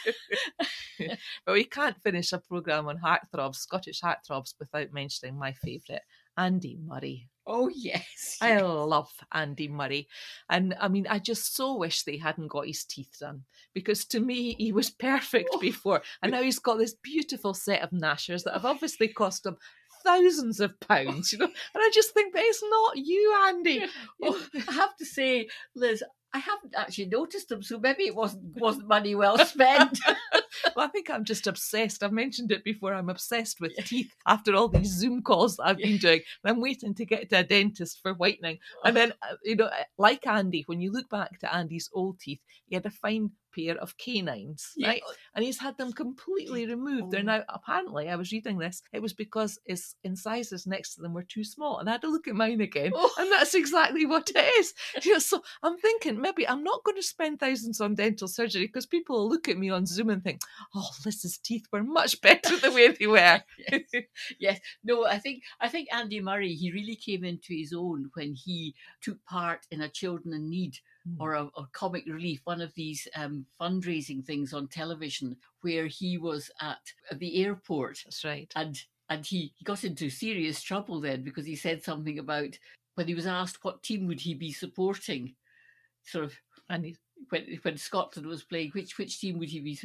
But 1.45 1.53
we 1.53 1.63
can't 1.63 2.01
finish 2.01 2.33
a 2.33 2.39
programme 2.39 2.89
on 2.89 2.97
heartthrobs, 2.97 3.55
Scottish 3.55 4.01
heartthrobs, 4.01 4.55
without 4.59 4.91
mentioning 4.91 5.37
my 5.37 5.53
favourite, 5.53 6.01
Andy 6.37 6.77
Murray. 6.81 7.29
Oh 7.45 7.69
yes, 7.73 8.37
I 8.41 8.59
love 8.59 9.11
Andy 9.31 9.67
Murray. 9.67 10.07
And 10.49 10.75
I 10.79 10.87
mean, 10.89 11.07
I 11.09 11.19
just 11.19 11.55
so 11.55 11.77
wish 11.77 12.03
they 12.03 12.17
hadn't 12.17 12.49
got 12.49 12.67
his 12.67 12.83
teeth 12.83 13.17
done 13.19 13.43
because 13.73 14.05
to 14.05 14.19
me, 14.19 14.55
he 14.57 14.71
was 14.71 14.89
perfect 14.99 15.49
Oh. 15.53 15.59
before. 15.59 16.01
And 16.21 16.31
now 16.31 16.41
he's 16.41 16.59
got 16.59 16.77
this 16.77 16.95
beautiful 17.01 17.53
set 17.53 17.81
of 17.81 17.91
gnashers 17.91 18.43
that 18.43 18.53
have 18.53 18.65
obviously 18.65 19.07
cost 19.07 19.45
him 19.45 19.57
thousands 20.03 20.59
of 20.59 20.73
oh. 20.83 20.85
pounds, 20.87 21.31
you 21.31 21.39
know. 21.39 21.45
And 21.45 21.53
I 21.75 21.89
just 21.93 22.13
think, 22.13 22.33
but 22.33 22.43
it's 22.43 22.63
not 22.63 22.97
you, 22.97 23.35
Andy. 23.47 23.85
Oh, 24.23 24.47
I 24.67 24.71
have 24.73 24.95
to 24.97 25.05
say, 25.05 25.47
Liz, 25.75 26.03
I 26.33 26.39
haven't 26.39 26.75
actually 26.75 27.07
noticed 27.07 27.49
them, 27.49 27.63
so 27.63 27.79
maybe 27.79 28.03
it 28.03 28.15
wasn't 28.15 28.59
wasn't 28.59 28.87
money 28.87 29.15
well 29.15 29.37
spent. 29.39 29.99
Well, 30.77 30.85
I 30.87 30.89
think 30.89 31.09
I'm 31.09 31.25
just 31.25 31.47
obsessed. 31.47 32.03
I've 32.03 32.11
mentioned 32.13 32.51
it 32.51 32.63
before. 32.63 32.93
I'm 32.93 33.09
obsessed 33.09 33.59
with 33.59 33.75
teeth 33.85 34.13
after 34.27 34.55
all 34.55 34.69
these 34.69 34.91
Zoom 34.91 35.23
calls 35.23 35.57
that 35.57 35.67
I've 35.67 35.77
been 35.77 35.97
doing. 35.97 36.21
I'm 36.45 36.61
waiting 36.61 36.93
to 36.93 37.05
get 37.05 37.29
to 37.31 37.39
a 37.39 37.43
dentist 37.43 37.99
for 38.01 38.13
whitening. 38.13 38.59
And 38.85 38.95
then, 38.95 39.13
uh, 39.23 39.35
you 39.43 39.55
know, 39.55 39.69
like 39.97 40.25
Andy, 40.27 40.63
when 40.67 40.79
you 40.79 40.91
look 40.91 41.09
back 41.09 41.39
to 41.39 41.53
Andy's 41.53 41.89
old 41.93 42.19
teeth, 42.19 42.41
he 42.67 42.75
had 42.75 42.85
a 42.85 42.91
fine 42.91 43.31
pair 43.57 43.75
of 43.77 43.97
canines, 43.97 44.73
Yeah. 44.77 44.89
right? 44.89 45.01
Oh, 45.05 45.13
and 45.35 45.43
he's 45.45 45.59
had 45.59 45.77
them 45.77 45.91
completely 45.93 46.65
removed. 46.67 47.11
They're 47.11 47.21
Oh. 47.21 47.23
now, 47.23 47.43
apparently, 47.49 48.09
I 48.09 48.15
was 48.15 48.31
reading 48.31 48.57
this, 48.57 48.81
it 48.93 49.01
was 49.01 49.13
because 49.13 49.57
his 49.65 49.95
incisors 50.03 50.67
next 50.67 50.95
to 50.95 51.01
them 51.01 51.13
were 51.13 51.23
too 51.23 51.43
small. 51.43 51.79
And 51.79 51.89
I 51.89 51.93
had 51.93 52.01
to 52.01 52.09
look 52.09 52.27
at 52.27 52.35
mine 52.35 52.61
again. 52.61 52.91
Oh. 52.95 53.13
And 53.17 53.31
that's 53.31 53.55
exactly 53.55 54.05
what 54.05 54.29
it 54.35 54.39
is. 54.59 54.73
You 55.07 55.13
know, 55.13 55.19
so 55.19 55.41
I'm 55.63 55.77
thinking 55.77 56.19
maybe 56.21 56.47
I'm 56.47 56.63
not 56.63 56.83
going 56.83 56.97
to 56.97 57.03
spend 57.03 57.39
thousands 57.39 57.79
on 57.81 57.95
dental 57.95 58.27
surgery 58.27 58.67
because 58.67 58.85
people 58.85 59.15
will 59.17 59.29
look 59.29 59.47
at 59.47 59.57
me 59.57 59.69
on 59.69 59.85
Zoom 59.85 60.09
and 60.09 60.23
think, 60.23 60.41
oh, 60.75 60.89
Liz's 61.05 61.37
teeth 61.37 61.65
were 61.71 61.83
much 61.83 62.19
better 62.27 62.57
the 62.57 62.71
way 62.71 62.89
they 62.89 63.07
were. 63.07 63.41
yes. 63.71 64.05
yes. 64.39 64.59
No, 64.83 65.05
I 65.05 65.17
think 65.19 65.43
I 65.61 65.69
think 65.69 65.87
Andy 65.93 66.19
Murray 66.19 66.53
he 66.53 66.71
really 66.71 66.95
came 66.95 67.23
into 67.23 67.53
his 67.53 67.73
own 67.73 68.09
when 68.15 68.33
he 68.33 68.75
took 69.01 69.23
part 69.25 69.65
in 69.71 69.81
a 69.81 69.89
Children 69.89 70.33
in 70.33 70.49
Need. 70.49 70.77
Or 71.19 71.33
a, 71.33 71.43
a 71.57 71.67
comic 71.71 72.05
relief, 72.07 72.41
one 72.43 72.61
of 72.61 72.73
these 72.75 73.07
um, 73.15 73.45
fundraising 73.59 74.23
things 74.25 74.53
on 74.53 74.67
television, 74.67 75.35
where 75.61 75.87
he 75.87 76.17
was 76.17 76.51
at 76.61 76.79
the 77.17 77.43
airport 77.43 77.99
That's 78.05 78.25
right. 78.25 78.51
and 78.55 78.79
and 79.09 79.25
he, 79.25 79.53
he 79.55 79.63
got 79.63 79.83
into 79.83 80.09
serious 80.09 80.61
trouble 80.61 80.99
then 80.99 81.23
because 81.23 81.45
he 81.45 81.55
said 81.55 81.81
something 81.81 82.19
about 82.19 82.57
when 82.95 83.07
he 83.07 83.15
was 83.15 83.27
asked 83.27 83.63
what 83.63 83.83
team 83.83 84.07
would 84.07 84.19
he 84.19 84.33
be 84.33 84.51
supporting, 84.51 85.35
sort 86.03 86.25
of 86.25 86.33
And 86.69 86.85
he, 86.85 86.97
when 87.29 87.59
when 87.61 87.77
Scotland 87.77 88.27
was 88.27 88.43
playing, 88.43 88.71
which 88.71 88.97
which 88.97 89.19
team 89.19 89.39
would 89.39 89.49
he 89.49 89.59
be? 89.59 89.79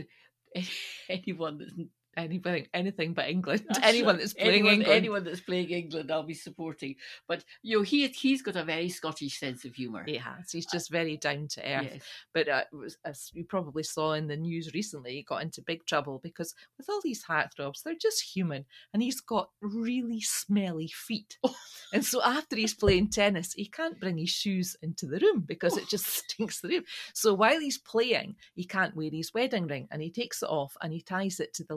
Anyone 1.08 1.58
that's 1.58 1.72
anything, 2.16 2.66
anything 2.74 3.14
but 3.14 3.28
England. 3.28 3.62
That's 3.68 3.80
anyone 3.82 4.18
that's 4.18 4.34
playing 4.34 4.54
anyone, 4.54 4.72
England. 4.74 4.96
anyone 4.96 5.24
that's 5.24 5.40
playing 5.40 5.70
England, 5.70 6.10
I'll 6.10 6.22
be 6.22 6.34
supporting. 6.34 6.96
But 7.26 7.44
you 7.62 7.78
know, 7.78 7.82
he 7.82 8.06
he's 8.08 8.42
got 8.42 8.56
a 8.56 8.64
very 8.64 8.88
Scottish 8.88 9.38
sense 9.38 9.64
of 9.64 9.74
humour. 9.74 10.04
He 10.06 10.16
has. 10.16 10.50
He's 10.50 10.66
just 10.66 10.90
very 10.90 11.16
down 11.16 11.48
to 11.48 11.60
earth. 11.60 11.88
Yes. 11.92 12.02
But 12.34 12.48
uh, 12.48 12.64
as 13.04 13.30
you 13.32 13.44
probably 13.44 13.82
saw 13.82 14.12
in 14.12 14.28
the 14.28 14.36
news 14.36 14.72
recently, 14.74 15.12
he 15.12 15.22
got 15.22 15.42
into 15.42 15.62
big 15.62 15.86
trouble 15.86 16.20
because 16.22 16.54
with 16.78 16.88
all 16.88 17.00
these 17.02 17.24
heartthrobs, 17.24 17.82
they're 17.82 17.94
just 17.94 18.34
human, 18.34 18.64
and 18.92 19.02
he's 19.02 19.20
got 19.20 19.50
really 19.60 20.20
smelly 20.20 20.88
feet. 20.88 21.38
and 21.92 22.04
so 22.04 22.22
after 22.22 22.56
he's 22.56 22.74
playing 22.74 23.08
tennis, 23.08 23.52
he 23.54 23.66
can't 23.66 24.00
bring 24.00 24.18
his 24.18 24.30
shoes 24.30 24.76
into 24.82 25.06
the 25.06 25.18
room 25.18 25.40
because 25.46 25.76
it 25.76 25.88
just 25.88 26.06
stinks 26.30 26.60
the 26.60 26.68
room. 26.68 26.84
So 27.14 27.34
while 27.34 27.60
he's 27.60 27.78
playing, 27.78 28.36
he 28.54 28.64
can't 28.64 28.96
wear 28.96 29.10
his 29.10 29.32
wedding 29.34 29.66
ring, 29.66 29.88
and 29.90 30.02
he 30.02 30.10
takes 30.10 30.42
it 30.42 30.48
off 30.48 30.76
and 30.80 30.92
he 30.92 31.00
ties 31.00 31.40
it 31.40 31.54
to 31.54 31.64
the 31.64 31.76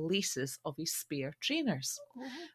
of 0.66 0.76
his 0.78 0.94
spare 0.94 1.34
trainers. 1.40 2.00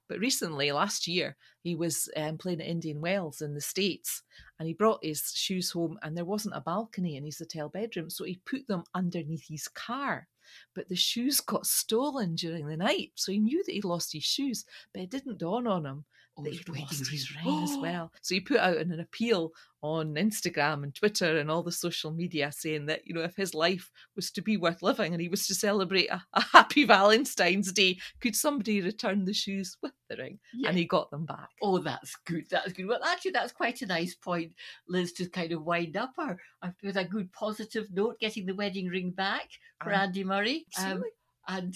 But 0.08 0.18
recently, 0.18 0.72
last 0.72 1.06
year, 1.06 1.36
he 1.62 1.74
was 1.74 2.08
um, 2.16 2.38
playing 2.38 2.60
at 2.60 2.66
Indian 2.66 3.00
Wells 3.00 3.42
in 3.42 3.54
the 3.54 3.60
States 3.60 4.22
and 4.58 4.66
he 4.66 4.74
brought 4.74 5.04
his 5.04 5.32
shoes 5.34 5.70
home 5.70 5.98
and 6.02 6.16
there 6.16 6.24
wasn't 6.24 6.56
a 6.56 6.60
balcony 6.60 7.16
in 7.16 7.24
his 7.24 7.38
hotel 7.38 7.68
bedroom. 7.68 8.10
So 8.10 8.24
he 8.24 8.40
put 8.44 8.66
them 8.66 8.84
underneath 8.94 9.46
his 9.48 9.68
car. 9.68 10.28
But 10.74 10.88
the 10.88 10.96
shoes 10.96 11.40
got 11.52 11.66
stolen 11.66 12.34
during 12.34 12.66
the 12.66 12.76
night. 12.76 13.12
So 13.14 13.32
he 13.32 13.38
knew 13.38 13.62
that 13.64 13.72
he 13.72 13.82
lost 13.82 14.12
his 14.12 14.24
shoes, 14.24 14.64
but 14.92 15.02
it 15.02 15.10
didn't 15.10 15.38
dawn 15.38 15.66
on 15.66 15.86
him 15.86 16.04
Oh, 16.38 16.42
that 16.44 16.50
his 16.50 16.58
he'd 16.60 16.68
wedding 16.68 16.86
his 16.88 17.34
ring. 17.36 17.44
ring 17.44 17.64
as 17.64 17.76
well. 17.76 18.12
So 18.22 18.34
he 18.34 18.40
put 18.40 18.58
out 18.58 18.76
an, 18.76 18.92
an 18.92 19.00
appeal 19.00 19.50
on 19.82 20.14
Instagram 20.14 20.84
and 20.84 20.94
Twitter 20.94 21.38
and 21.38 21.50
all 21.50 21.62
the 21.62 21.72
social 21.72 22.10
media 22.12 22.52
saying 22.52 22.86
that, 22.86 23.06
you 23.06 23.14
know, 23.14 23.22
if 23.22 23.34
his 23.34 23.54
life 23.54 23.90
was 24.14 24.30
to 24.30 24.42
be 24.42 24.56
worth 24.56 24.82
living 24.82 25.12
and 25.12 25.20
he 25.20 25.28
was 25.28 25.46
to 25.48 25.54
celebrate 25.54 26.08
a, 26.08 26.22
a 26.34 26.42
happy 26.52 26.84
Valentine's 26.84 27.72
Day, 27.72 27.98
could 28.20 28.36
somebody 28.36 28.80
return 28.80 29.24
the 29.24 29.32
shoes 29.34 29.76
with 29.82 29.92
the 30.08 30.16
ring? 30.16 30.38
Yeah. 30.54 30.68
And 30.68 30.78
he 30.78 30.84
got 30.84 31.10
them 31.10 31.26
back. 31.26 31.48
Oh, 31.62 31.78
that's 31.78 32.14
good. 32.26 32.44
That's 32.50 32.72
good. 32.72 32.86
Well, 32.86 33.02
actually, 33.04 33.32
that's 33.32 33.52
quite 33.52 33.82
a 33.82 33.86
nice 33.86 34.14
point, 34.14 34.52
Liz, 34.88 35.12
to 35.14 35.28
kind 35.28 35.52
of 35.52 35.64
wind 35.64 35.96
up 35.96 36.12
our 36.18 36.38
our- 36.62 36.74
with 36.82 36.96
a 36.96 37.04
good 37.04 37.32
positive 37.32 37.88
note, 37.92 38.20
getting 38.20 38.46
the 38.46 38.54
wedding 38.54 38.86
ring 38.86 39.10
back 39.10 39.48
for 39.82 39.92
Um, 39.92 40.00
Andy 40.00 40.24
Murray. 40.24 40.66
Um, 40.78 41.02
and 41.48 41.74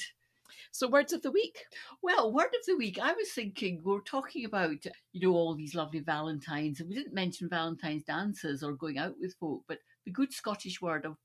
So, 0.73 0.89
words 0.89 1.13
of 1.13 1.23
the 1.23 1.31
week. 1.31 1.59
well, 2.03 2.33
word 2.33 2.47
of 2.47 2.67
the 2.67 2.77
week. 2.77 2.99
I 3.01 3.13
was 3.13 3.31
thinking 3.33 3.81
we 3.85 3.95
are 3.95 4.01
talking 4.01 4.45
about 4.45 4.85
you 5.13 5.21
know 5.29 5.35
all 5.35 5.55
these 5.55 5.75
lovely 5.75 6.01
Valentines, 6.01 6.81
and 6.81 6.89
we 6.89 6.95
didn't 6.95 7.15
mention 7.15 7.49
Valentine's 7.49 8.05
dances 8.05 8.63
or 8.63 8.73
going 8.73 8.99
out 8.99 9.15
with 9.21 9.35
folk, 9.35 9.63
but 9.69 9.79
the 10.05 10.13
good 10.13 10.33
Scottish 10.33 10.81
word 10.83 11.05
of 11.05 11.17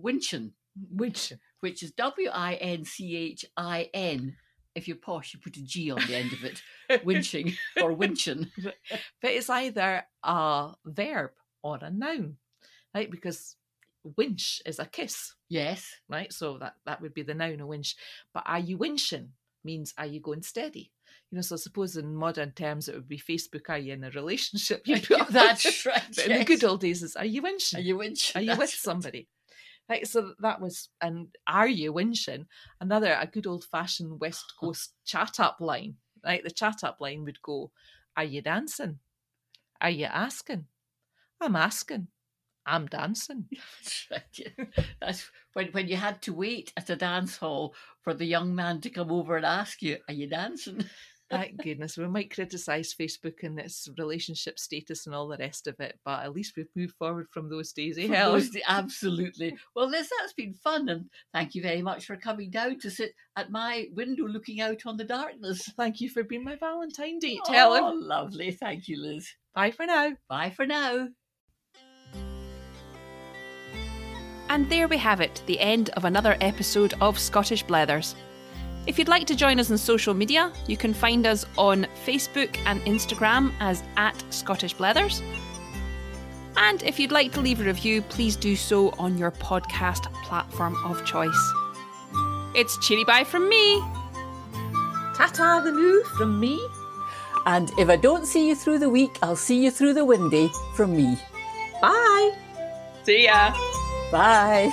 winchin, 0.00 0.52
Which 0.90 1.32
which 1.60 1.82
is 1.82 1.92
W 1.92 2.28
I 2.32 2.54
N 2.54 2.84
C 2.84 3.16
H 3.16 3.44
I 3.56 3.90
N. 3.94 4.36
If 4.74 4.86
you're 4.86 4.96
posh, 4.96 5.34
you 5.34 5.40
put 5.40 5.56
a 5.56 5.64
G 5.64 5.90
on 5.90 6.00
the 6.06 6.14
end 6.14 6.32
of 6.32 6.44
it. 6.44 6.62
Winching 7.04 7.56
or 7.82 7.96
winchin. 7.96 8.48
but 8.62 9.30
it's 9.30 9.50
either 9.50 10.04
a 10.22 10.72
verb 10.84 11.30
or 11.64 11.78
a 11.80 11.90
noun, 11.90 12.36
right? 12.94 13.10
Because 13.10 13.56
winch 14.16 14.62
is 14.66 14.78
a 14.78 14.86
kiss, 14.86 15.34
Yes. 15.48 15.86
right? 16.08 16.32
So 16.32 16.58
that, 16.58 16.74
that 16.86 17.00
would 17.00 17.14
be 17.14 17.22
the 17.22 17.34
noun, 17.34 17.60
a 17.60 17.66
winch. 17.66 17.96
But 18.32 18.44
are 18.46 18.58
you 18.58 18.78
winching 18.78 19.28
means 19.64 19.92
are 19.98 20.06
you 20.06 20.20
going 20.20 20.42
steady? 20.42 20.92
You 21.30 21.36
know, 21.36 21.42
so 21.42 21.56
I 21.56 21.58
suppose 21.58 21.96
in 21.96 22.14
modern 22.14 22.52
terms 22.52 22.88
it 22.88 22.94
would 22.94 23.08
be 23.08 23.18
Facebook, 23.18 23.68
are 23.68 23.78
you 23.78 23.92
in 23.92 24.04
a 24.04 24.10
relationship? 24.10 24.82
You 24.86 24.96
That's 25.30 25.84
right. 25.86 26.02
But 26.16 26.26
in 26.26 26.38
the 26.38 26.44
good 26.44 26.64
old 26.64 26.80
days, 26.80 27.02
it's 27.02 27.16
are 27.16 27.24
you 27.24 27.42
winching? 27.42 27.76
Are 27.78 27.80
you 27.80 27.96
winching? 27.98 28.36
Are 28.36 28.40
you 28.42 28.50
with 28.52 28.58
That's 28.60 28.72
right. 28.72 28.92
somebody? 28.92 29.28
Right, 29.88 30.06
so 30.06 30.34
that 30.40 30.60
was, 30.60 30.90
and 31.00 31.28
are 31.46 31.66
you 31.66 31.94
winching? 31.94 32.44
Another, 32.78 33.16
a 33.18 33.26
good 33.26 33.46
old 33.46 33.64
fashioned 33.64 34.20
West 34.20 34.52
Coast 34.60 34.92
chat 35.06 35.40
up 35.40 35.56
line, 35.60 35.94
right? 36.22 36.44
The 36.44 36.50
chat 36.50 36.84
up 36.84 36.98
line 37.00 37.24
would 37.24 37.40
go, 37.40 37.70
Are 38.14 38.24
you 38.24 38.42
dancing? 38.42 38.98
Are 39.80 39.88
you 39.88 40.04
asking? 40.04 40.66
I'm 41.40 41.56
asking. 41.56 42.08
I'm 42.68 42.86
dancing. 42.86 43.46
That's 43.82 44.06
right, 44.10 44.22
yeah. 44.36 44.64
That's 45.00 45.28
when, 45.54 45.68
when 45.72 45.88
you 45.88 45.96
had 45.96 46.20
to 46.22 46.32
wait 46.34 46.72
at 46.76 46.90
a 46.90 46.96
dance 46.96 47.36
hall 47.36 47.74
for 48.02 48.14
the 48.14 48.26
young 48.26 48.54
man 48.54 48.80
to 48.82 48.90
come 48.90 49.10
over 49.10 49.36
and 49.36 49.46
ask 49.46 49.82
you, 49.82 49.98
Are 50.08 50.14
you 50.14 50.28
dancing? 50.28 50.84
Thank 51.30 51.58
goodness. 51.62 51.98
We 51.98 52.08
might 52.08 52.34
criticise 52.34 52.94
Facebook 52.98 53.42
and 53.42 53.58
its 53.60 53.86
relationship 53.98 54.58
status 54.58 55.04
and 55.04 55.14
all 55.14 55.28
the 55.28 55.36
rest 55.36 55.66
of 55.66 55.78
it, 55.78 55.98
but 56.02 56.22
at 56.24 56.32
least 56.32 56.54
we've 56.56 56.70
moved 56.74 56.94
forward 56.94 57.26
from 57.30 57.50
those 57.50 57.70
days, 57.74 57.98
eh, 57.98 58.06
Helen? 58.06 58.40
those- 58.40 58.56
Absolutely. 58.66 59.54
Well, 59.76 59.90
Liz, 59.90 60.08
that's 60.18 60.32
been 60.32 60.54
fun, 60.54 60.88
and 60.88 61.04
thank 61.34 61.54
you 61.54 61.60
very 61.60 61.82
much 61.82 62.06
for 62.06 62.16
coming 62.16 62.48
down 62.50 62.78
to 62.80 62.90
sit 62.90 63.12
at 63.36 63.50
my 63.50 63.88
window 63.92 64.24
looking 64.26 64.62
out 64.62 64.86
on 64.86 64.96
the 64.96 65.04
darkness. 65.04 65.68
Thank 65.76 66.00
you 66.00 66.08
for 66.08 66.22
being 66.24 66.44
my 66.44 66.56
Valentine 66.56 67.18
date, 67.18 67.40
Oh, 67.46 67.52
Helen. 67.52 68.08
lovely. 68.08 68.50
Thank 68.52 68.88
you, 68.88 68.98
Liz. 68.98 69.28
Bye 69.54 69.70
for 69.72 69.84
now. 69.84 70.12
Bye 70.30 70.48
for 70.56 70.64
now. 70.64 71.08
And 74.58 74.68
there 74.68 74.88
we 74.88 74.96
have 74.98 75.20
it, 75.20 75.40
the 75.46 75.60
end 75.60 75.90
of 75.90 76.04
another 76.04 76.36
episode 76.40 76.92
of 77.00 77.16
Scottish 77.16 77.64
Blethers. 77.64 78.16
If 78.88 78.98
you'd 78.98 79.06
like 79.06 79.24
to 79.28 79.36
join 79.36 79.60
us 79.60 79.70
on 79.70 79.78
social 79.78 80.14
media, 80.14 80.52
you 80.66 80.76
can 80.76 80.92
find 80.92 81.28
us 81.28 81.46
on 81.56 81.86
Facebook 82.04 82.58
and 82.66 82.80
Instagram 82.80 83.52
as 83.60 83.84
at 83.96 84.20
Scottish 84.30 84.74
Blethers. 84.74 85.22
And 86.56 86.82
if 86.82 86.98
you'd 86.98 87.12
like 87.12 87.30
to 87.34 87.40
leave 87.40 87.60
a 87.60 87.64
review, 87.66 88.02
please 88.02 88.34
do 88.34 88.56
so 88.56 88.88
on 88.98 89.16
your 89.16 89.30
podcast 89.30 90.12
platform 90.24 90.74
of 90.84 91.04
choice. 91.04 91.52
It's 92.56 92.76
cheery 92.84 93.04
bye 93.04 93.22
from 93.22 93.48
me. 93.48 93.78
Ta-ta 95.14 95.60
the 95.60 95.70
loo 95.70 96.02
from 96.16 96.40
me. 96.40 96.60
And 97.46 97.70
if 97.78 97.88
I 97.88 97.94
don't 97.94 98.26
see 98.26 98.48
you 98.48 98.56
through 98.56 98.80
the 98.80 98.90
week, 98.90 99.20
I'll 99.22 99.36
see 99.36 99.62
you 99.62 99.70
through 99.70 99.94
the 99.94 100.04
windy 100.04 100.50
from 100.74 100.96
me. 100.96 101.16
Bye. 101.80 102.36
See 103.04 103.26
ya. 103.26 103.54
Bye. 104.10 104.72